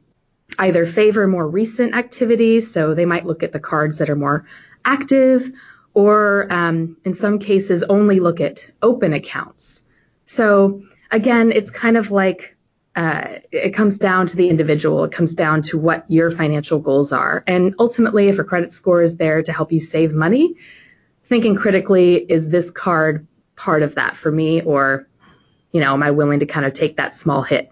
either 0.59 0.87
favor 0.87 1.27
more 1.27 1.47
recent 1.47 1.95
activities, 1.95 2.73
so 2.73 2.95
they 2.95 3.05
might 3.05 3.27
look 3.27 3.43
at 3.43 3.53
the 3.53 3.61
cards 3.61 3.99
that 3.99 4.09
are 4.09 4.17
more 4.17 4.47
active, 4.85 5.51
or 5.97 6.47
um, 6.53 6.99
in 7.05 7.15
some 7.15 7.39
cases 7.39 7.83
only 7.83 8.21
look 8.21 8.43
at 8.43 8.71
open 8.83 9.15
accounts. 9.15 9.83
So 10.27 10.83
again, 11.11 11.53
it's 11.53 11.71
kind 11.71 11.97
of 11.97 12.11
like 12.11 12.55
uh, 12.95 13.39
it 13.51 13.71
comes 13.71 13.97
down 13.97 14.27
to 14.27 14.37
the 14.37 14.51
individual. 14.51 15.05
It 15.05 15.13
comes 15.13 15.35
down 15.35 15.63
to 15.63 15.79
what 15.79 16.05
your 16.09 16.31
financial 16.31 16.81
goals 16.81 17.13
are. 17.13 17.43
And 17.47 17.77
ultimately, 17.79 18.29
if 18.29 18.39
a 18.39 18.45
credit 18.45 18.73
score 18.73 19.01
is 19.01 19.17
there 19.17 19.43
to 19.43 19.53
help 19.55 19.73
you 19.73 19.81
save 19.81 20.13
money, 20.13 20.57
thinking 21.25 21.57
critically, 21.57 22.17
is 22.17 22.47
this 22.51 22.71
card 22.71 23.27
part 23.57 23.83
of 23.83 23.95
that 23.95 24.17
for 24.17 24.31
me? 24.31 24.61
Or, 24.61 25.09
you 25.73 25.81
know, 25.81 25.95
am 25.95 26.03
I 26.03 26.11
willing 26.11 26.41
to 26.41 26.47
kind 26.47 26.67
of 26.67 26.75
take 26.75 26.99
that 26.99 27.15
small 27.15 27.41
hit? 27.41 27.71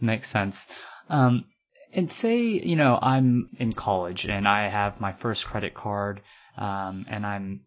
Makes 0.00 0.28
sense. 0.28 0.68
Um, 1.08 1.46
and 1.92 2.12
say, 2.12 2.42
you 2.42 2.76
know, 2.76 2.96
I'm 3.02 3.48
in 3.58 3.72
college 3.72 4.24
and 4.26 4.46
I 4.46 4.68
have 4.68 5.00
my 5.00 5.10
first 5.10 5.44
credit 5.44 5.74
card 5.74 6.20
um, 6.60 7.06
and 7.08 7.26
I'm 7.26 7.62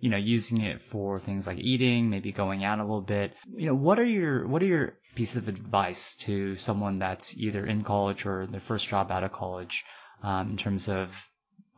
you 0.00 0.10
know 0.10 0.16
using 0.16 0.62
it 0.62 0.80
for 0.80 1.20
things 1.20 1.46
like 1.46 1.58
eating, 1.58 2.10
maybe 2.10 2.32
going 2.32 2.64
out 2.64 2.80
a 2.80 2.82
little 2.82 3.00
bit. 3.02 3.34
You 3.54 3.66
know, 3.66 3.74
what 3.74 3.98
are 4.00 4.04
your 4.04 4.46
what 4.48 4.62
are 4.62 4.66
your 4.66 4.94
pieces 5.14 5.36
of 5.36 5.48
advice 5.48 6.16
to 6.16 6.56
someone 6.56 6.98
that's 6.98 7.36
either 7.36 7.64
in 7.64 7.82
college 7.82 8.26
or 8.26 8.46
their 8.46 8.60
first 8.60 8.88
job 8.88 9.10
out 9.10 9.24
of 9.24 9.32
college 9.32 9.84
um, 10.22 10.50
in 10.50 10.56
terms 10.56 10.88
of 10.88 11.28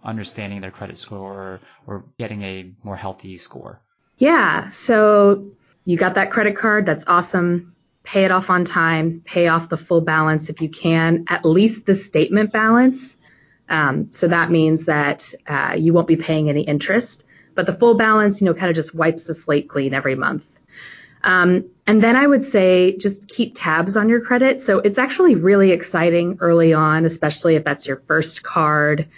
understanding 0.04 0.61
their 0.61 0.70
credit 0.70 0.98
score 0.98 1.33
or, 1.33 1.61
or 1.87 2.04
getting 2.18 2.42
a 2.42 2.72
more 2.83 2.96
healthy 2.96 3.37
score? 3.37 3.80
Yeah, 4.18 4.70
so 4.70 5.52
you 5.85 5.96
got 5.96 6.14
that 6.14 6.30
credit 6.30 6.56
card, 6.56 6.87
that's 6.87 7.04
awesome. 7.06 7.74
Pay 8.02 8.24
it 8.24 8.30
off 8.30 8.50
on 8.50 8.64
time, 8.64 9.22
pay 9.24 9.48
off 9.48 9.68
the 9.68 9.76
full 9.76 10.00
balance 10.00 10.48
if 10.48 10.61
you 10.61 10.68
can, 10.68 11.24
at 11.28 11.44
least 11.44 11.87
the 11.87 11.94
statement 11.94 12.52
balance. 12.52 13.16
Um, 13.70 14.11
so 14.11 14.28
that 14.28 14.50
means 14.50 14.87
that 14.87 15.33
uh, 15.46 15.74
you 15.78 15.92
won't 15.92 16.09
be 16.09 16.16
paying 16.16 16.50
any 16.50 16.62
interest, 16.62 17.24
but 17.54 17.66
the 17.66 17.72
full 17.72 17.94
balance, 17.94 18.40
you 18.40 18.46
know, 18.46 18.54
kind 18.54 18.68
of 18.68 18.74
just 18.74 18.94
wipes 18.94 19.24
the 19.24 19.35
slate 19.35 19.68
clean 19.68 19.94
every 19.94 20.16
month. 20.16 20.44
Um, 21.22 21.70
and 21.87 22.02
then 22.02 22.16
I 22.16 22.26
would 22.26 22.42
say 22.42 22.96
just 22.96 23.28
keep 23.28 23.52
tabs 23.54 23.96
on 23.96 24.09
your 24.09 24.20
credit. 24.22 24.61
So 24.61 24.78
it's 24.78 24.98
actually 24.98 25.37
really 25.37 25.70
exciting 25.70 26.38
early 26.40 26.72
on, 26.72 27.04
especially 27.04 27.56
if 27.56 27.64
that's 27.64 27.87
your 27.87 27.98
first 28.06 28.42
card, 28.42 29.09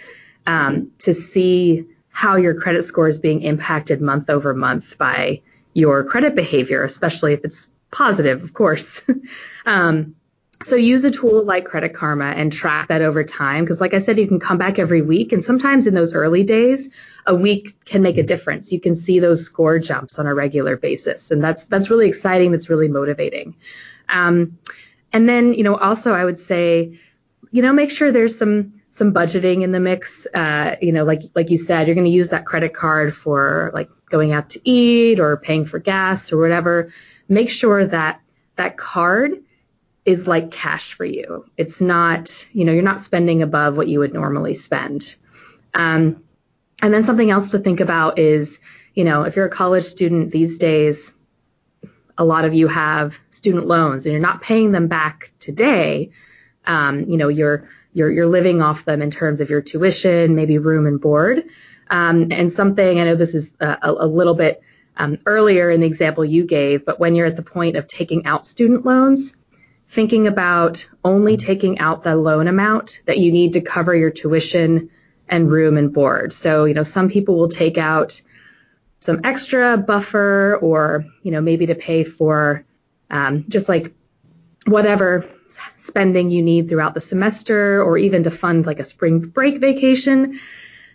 um, 0.45 0.91
to 0.99 1.13
see 1.13 1.85
how 2.09 2.35
your 2.35 2.53
credit 2.53 2.83
score 2.83 3.07
is 3.07 3.17
being 3.17 3.41
impacted 3.41 4.01
month 4.01 4.29
over 4.29 4.53
month 4.53 4.97
by 4.97 5.41
your 5.73 6.03
credit 6.03 6.35
behavior, 6.35 6.83
especially 6.83 7.33
if 7.33 7.43
it's 7.43 7.69
positive, 7.89 8.43
of 8.43 8.53
course. 8.53 9.03
um, 9.65 10.15
so 10.61 10.75
use 10.75 11.03
a 11.03 11.11
tool 11.11 11.43
like 11.43 11.65
Credit 11.65 11.93
Karma 11.93 12.25
and 12.25 12.51
track 12.51 12.87
that 12.87 13.01
over 13.01 13.23
time. 13.23 13.63
Because 13.63 13.81
like 13.81 13.93
I 13.93 13.99
said, 13.99 14.17
you 14.17 14.27
can 14.27 14.39
come 14.39 14.57
back 14.57 14.79
every 14.79 15.01
week. 15.01 15.33
And 15.33 15.43
sometimes 15.43 15.87
in 15.87 15.93
those 15.93 16.13
early 16.13 16.43
days, 16.43 16.89
a 17.25 17.35
week 17.35 17.83
can 17.85 18.01
make 18.01 18.17
a 18.17 18.23
difference. 18.23 18.71
You 18.71 18.79
can 18.79 18.95
see 18.95 19.19
those 19.19 19.45
score 19.45 19.79
jumps 19.79 20.19
on 20.19 20.27
a 20.27 20.33
regular 20.33 20.77
basis. 20.77 21.31
And 21.31 21.43
that's, 21.43 21.65
that's 21.65 21.89
really 21.89 22.07
exciting. 22.07 22.51
That's 22.51 22.69
really 22.69 22.87
motivating. 22.87 23.55
Um, 24.07 24.57
and 25.11 25.27
then, 25.27 25.53
you 25.53 25.63
know, 25.63 25.75
also 25.75 26.13
I 26.13 26.23
would 26.23 26.39
say, 26.39 26.99
you 27.51 27.61
know, 27.61 27.73
make 27.73 27.91
sure 27.91 28.11
there's 28.11 28.37
some 28.37 28.81
some 28.89 29.11
budgeting 29.11 29.63
in 29.63 29.71
the 29.71 29.79
mix. 29.79 30.27
Uh, 30.27 30.75
you 30.81 30.91
know, 30.91 31.03
like 31.03 31.21
like 31.35 31.49
you 31.49 31.57
said, 31.57 31.87
you're 31.87 31.95
going 31.95 32.05
to 32.05 32.11
use 32.11 32.29
that 32.29 32.45
credit 32.45 32.73
card 32.73 33.15
for 33.15 33.71
like 33.73 33.89
going 34.09 34.33
out 34.33 34.51
to 34.51 34.69
eat 34.69 35.19
or 35.19 35.37
paying 35.37 35.65
for 35.65 35.79
gas 35.79 36.31
or 36.31 36.39
whatever. 36.39 36.91
Make 37.27 37.49
sure 37.49 37.85
that 37.87 38.21
that 38.55 38.77
card 38.77 39.43
is 40.05 40.27
like 40.27 40.51
cash 40.51 40.93
for 40.93 41.05
you. 41.05 41.45
It's 41.57 41.79
not, 41.79 42.45
you 42.51 42.65
know, 42.65 42.73
you're 42.73 42.83
not 42.83 42.99
spending 42.99 43.41
above 43.41 43.77
what 43.77 43.87
you 43.87 43.99
would 43.99 44.13
normally 44.13 44.53
spend. 44.53 45.15
Um, 45.73 46.23
and 46.81 46.93
then 46.93 47.03
something 47.03 47.31
else 47.31 47.51
to 47.51 47.59
think 47.59 47.79
about 47.79 48.19
is, 48.19 48.59
you 48.93 49.05
know, 49.05 49.23
if 49.23 49.35
you're 49.35 49.45
a 49.45 49.51
college 49.51 49.85
student 49.85 50.31
these 50.31 50.59
days, 50.59 51.13
a 52.17 52.25
lot 52.25 52.45
of 52.45 52.53
you 52.53 52.67
have 52.67 53.17
student 53.29 53.65
loans 53.65 54.05
and 54.05 54.11
you're 54.11 54.21
not 54.21 54.41
paying 54.41 54.71
them 54.71 54.87
back 54.87 55.31
today. 55.39 56.11
Um, 56.65 57.05
you 57.09 57.17
know, 57.17 57.29
you're 57.29 57.69
you're 57.93 58.11
you're 58.11 58.27
living 58.27 58.61
off 58.61 58.85
them 58.85 59.01
in 59.01 59.11
terms 59.11 59.41
of 59.41 59.49
your 59.49 59.61
tuition, 59.61 60.35
maybe 60.35 60.57
room 60.57 60.85
and 60.85 60.99
board. 60.99 61.43
Um, 61.89 62.31
and 62.31 62.51
something 62.51 62.99
I 62.99 63.05
know 63.05 63.15
this 63.15 63.35
is 63.35 63.55
a, 63.59 63.77
a 63.81 64.07
little 64.07 64.33
bit 64.35 64.61
um, 64.95 65.19
earlier 65.25 65.69
in 65.71 65.81
the 65.81 65.87
example 65.87 66.23
you 66.23 66.45
gave, 66.45 66.85
but 66.85 66.99
when 66.99 67.15
you're 67.15 67.27
at 67.27 67.35
the 67.35 67.43
point 67.43 67.75
of 67.75 67.87
taking 67.87 68.25
out 68.25 68.45
student 68.45 68.85
loans, 68.85 69.35
thinking 69.87 70.27
about 70.27 70.87
only 71.03 71.37
taking 71.37 71.79
out 71.79 72.03
the 72.03 72.15
loan 72.15 72.47
amount 72.47 73.01
that 73.05 73.17
you 73.17 73.31
need 73.31 73.53
to 73.53 73.61
cover 73.61 73.95
your 73.95 74.09
tuition 74.09 74.89
and 75.27 75.51
room 75.51 75.77
and 75.77 75.93
board. 75.93 76.33
So, 76.33 76.65
you 76.65 76.73
know, 76.73 76.83
some 76.83 77.09
people 77.09 77.35
will 77.35 77.49
take 77.49 77.77
out 77.77 78.21
some 78.99 79.21
extra 79.23 79.77
buffer 79.77 80.57
or, 80.61 81.05
you 81.21 81.31
know, 81.31 81.41
maybe 81.41 81.67
to 81.67 81.75
pay 81.75 82.03
for 82.03 82.65
um, 83.09 83.45
just 83.47 83.69
like 83.69 83.93
whatever 84.65 85.29
spending 85.77 86.31
you 86.31 86.41
need 86.41 86.69
throughout 86.69 86.93
the 86.93 87.01
semester 87.01 87.81
or 87.83 87.97
even 87.97 88.23
to 88.23 88.31
fund 88.31 88.65
like 88.65 88.79
a 88.79 88.85
spring 88.85 89.19
break 89.19 89.59
vacation. 89.59 90.39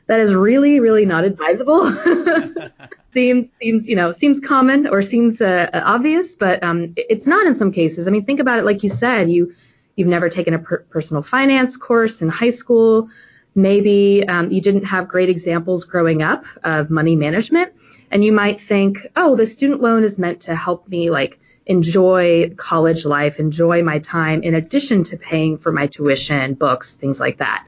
That 0.09 0.21
is 0.21 0.35
really, 0.35 0.81
really 0.81 1.07
not 1.07 1.25
advisable. 1.25 1.85
seems 3.13 3.49
seems 3.61 3.89
you 3.89 3.97
know 3.97 4.13
seems 4.13 4.41
common 4.41 4.87
or 4.87 5.03
seems 5.03 5.41
uh, 5.41 5.69
obvious, 5.73 6.37
but 6.37 6.63
um, 6.63 6.95
it's 6.97 7.27
not 7.27 7.47
in 7.47 7.55
some 7.55 7.73
cases. 7.73 8.09
I 8.09 8.11
mean, 8.11 8.25
think 8.25 8.41
about 8.41 8.59
it. 8.59 8.65
Like 8.65 8.83
you 8.83 8.89
said, 8.91 9.31
you 9.31 9.55
you've 9.97 10.09
never 10.09 10.29
taken 10.29 10.55
a 10.55 10.59
per- 10.59 10.85
personal 10.91 11.23
finance 11.23 11.77
course 11.77 12.23
in 12.23 12.29
high 12.29 12.51
school. 12.51 13.11
Maybe 13.55 14.25
um, 14.27 14.51
you 14.51 14.61
didn't 14.61 14.85
have 14.85 15.09
great 15.09 15.29
examples 15.29 15.85
growing 15.85 16.23
up 16.23 16.45
of 16.63 16.91
money 16.91 17.17
management, 17.17 17.73
and 18.11 18.25
you 18.25 18.33
might 18.33 18.61
think, 18.61 19.07
oh, 19.17 19.37
the 19.37 19.47
student 19.47 19.81
loan 19.81 20.05
is 20.05 20.19
meant 20.19 20.43
to 20.43 20.55
help 20.55 20.89
me 20.89 21.11
like 21.11 21.39
enjoy 21.67 22.55
college 22.57 23.05
life, 23.05 23.39
enjoy 23.39 23.83
my 23.83 23.99
time 23.99 24.43
in 24.43 24.55
addition 24.55 25.05
to 25.05 25.17
paying 25.19 25.59
for 25.59 25.71
my 25.71 25.87
tuition, 25.87 26.55
books, 26.55 26.95
things 26.95 27.21
like 27.21 27.39
that. 27.39 27.67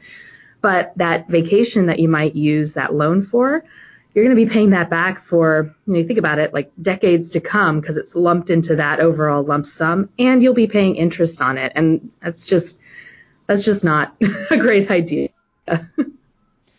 But 0.61 0.93
that 0.97 1.29
vacation 1.29 1.87
that 1.87 1.99
you 1.99 2.09
might 2.09 2.35
use 2.35 2.75
that 2.75 2.95
loan 2.95 3.23
for, 3.23 3.65
you're 4.15 4.25
going 4.25 4.37
to 4.37 4.45
be 4.45 4.51
paying 4.51 4.71
that 4.71 4.91
back 4.91 5.23
for, 5.23 5.75
you, 5.87 5.93
know, 5.93 6.07
think 6.07 6.19
about 6.19 6.39
it, 6.39 6.53
like 6.53 6.73
decades 6.81 7.31
to 7.31 7.41
come 7.41 7.81
because 7.81 7.97
it's 7.97 8.15
lumped 8.15 8.51
into 8.51 8.77
that 8.77 9.01
overall 9.01 9.43
lump 9.43 9.67
sum 9.67 10.09
and 10.19 10.43
you'll 10.43 10.55
be 10.55 10.67
paying 10.67 10.97
interest 10.97 11.41
on 11.41 11.59
it. 11.59 11.73
And 11.75 12.11
that's 12.21 12.47
just, 12.47 12.79
that's 13.47 13.65
just 13.65 13.85
not 13.85 14.17
a 14.51 14.57
great 14.57 14.91
idea. 14.91 15.29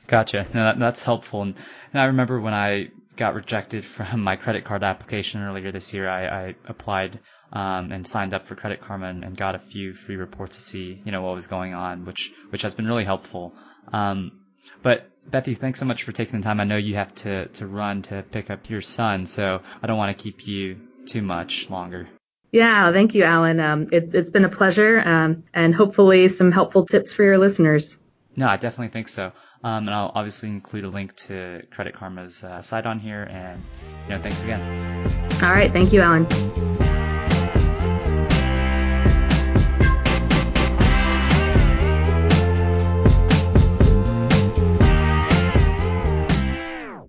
gotcha. 0.08 0.46
That, 0.54 0.78
that's 0.80 1.04
helpful. 1.04 1.42
And, 1.42 1.56
and 1.94 2.02
I 2.02 2.06
remember 2.06 2.40
when 2.40 2.54
I 2.54 2.90
got 3.16 3.34
rejected 3.34 3.86
from 3.86 4.22
my 4.22 4.36
credit 4.36 4.66
card 4.66 4.84
application 4.84 5.42
earlier 5.42 5.72
this 5.72 5.94
year, 5.94 6.10
I, 6.10 6.26
I 6.26 6.56
applied 6.68 7.20
um, 7.54 7.92
and 7.92 8.08
signed 8.08 8.34
up 8.34 8.46
for 8.46 8.56
Credit 8.56 8.82
Karma 8.82 9.08
and, 9.08 9.24
and, 9.24 9.36
got 9.36 9.56
a 9.56 9.60
few 9.60 9.94
free 9.94 10.16
reports 10.16 10.56
to 10.56 10.64
see, 10.64 11.02
you 11.04 11.12
know, 11.12 11.22
what 11.22 11.36
was 11.36 11.48
going 11.48 11.74
on, 11.74 12.06
which 12.06 12.32
which 12.50 12.62
has 12.62 12.74
been 12.74 12.88
really 12.88 13.04
helpful. 13.04 13.54
Um, 13.92 14.40
but 14.82 15.10
Bethy, 15.30 15.58
thanks 15.58 15.80
so 15.80 15.86
much 15.86 16.04
for 16.04 16.12
taking 16.12 16.40
the 16.40 16.44
time. 16.44 16.60
I 16.60 16.64
know 16.64 16.78
you 16.78 16.96
have 16.96 17.14
to, 17.16 17.48
to 17.48 17.68
run 17.68 18.02
to 18.04 18.24
pick 18.32 18.50
up 18.50 18.70
your 18.70 18.82
son, 18.82 19.26
so 19.26 19.62
I 19.82 19.88
don't 19.88 19.98
want 19.98 20.18
to 20.18 20.24
keep 20.24 20.48
you 20.48 20.78
too 21.06 21.22
much 21.22 21.70
longer. 21.70 22.10
Yeah, 22.52 22.92
thank 22.92 23.16
you, 23.16 23.24
Alan. 23.24 23.60
Um, 23.60 23.88
it's 23.94 24.14
it's 24.14 24.30
been 24.30 24.44
a 24.44 24.50
pleasure, 24.50 25.00
um, 25.00 25.44
and 25.54 25.74
hopefully 25.74 26.28
some 26.28 26.52
helpful 26.52 26.86
tips 26.86 27.14
for 27.14 27.24
your 27.24 27.38
listeners. 27.38 27.98
No, 28.36 28.48
I 28.48 28.58
definitely 28.58 28.90
think 28.90 29.08
so. 29.08 29.32
Um, 29.64 29.88
and 29.88 29.92
I'll 29.92 30.12
obviously 30.14 30.50
include 30.50 30.86
a 30.86 30.90
link 30.90 31.16
to 31.28 31.62
Credit 31.72 31.94
Karma's 31.94 32.44
uh, 32.44 32.62
site 32.62 32.86
on 32.86 33.00
here. 33.00 33.28
And 33.30 33.62
you 34.06 34.10
know, 34.10 34.22
thanks 34.22 34.44
again. 34.44 34.62
All 35.44 35.52
right, 35.52 35.72
thank 35.72 35.94
you, 35.94 36.02
Alan. 36.02 36.91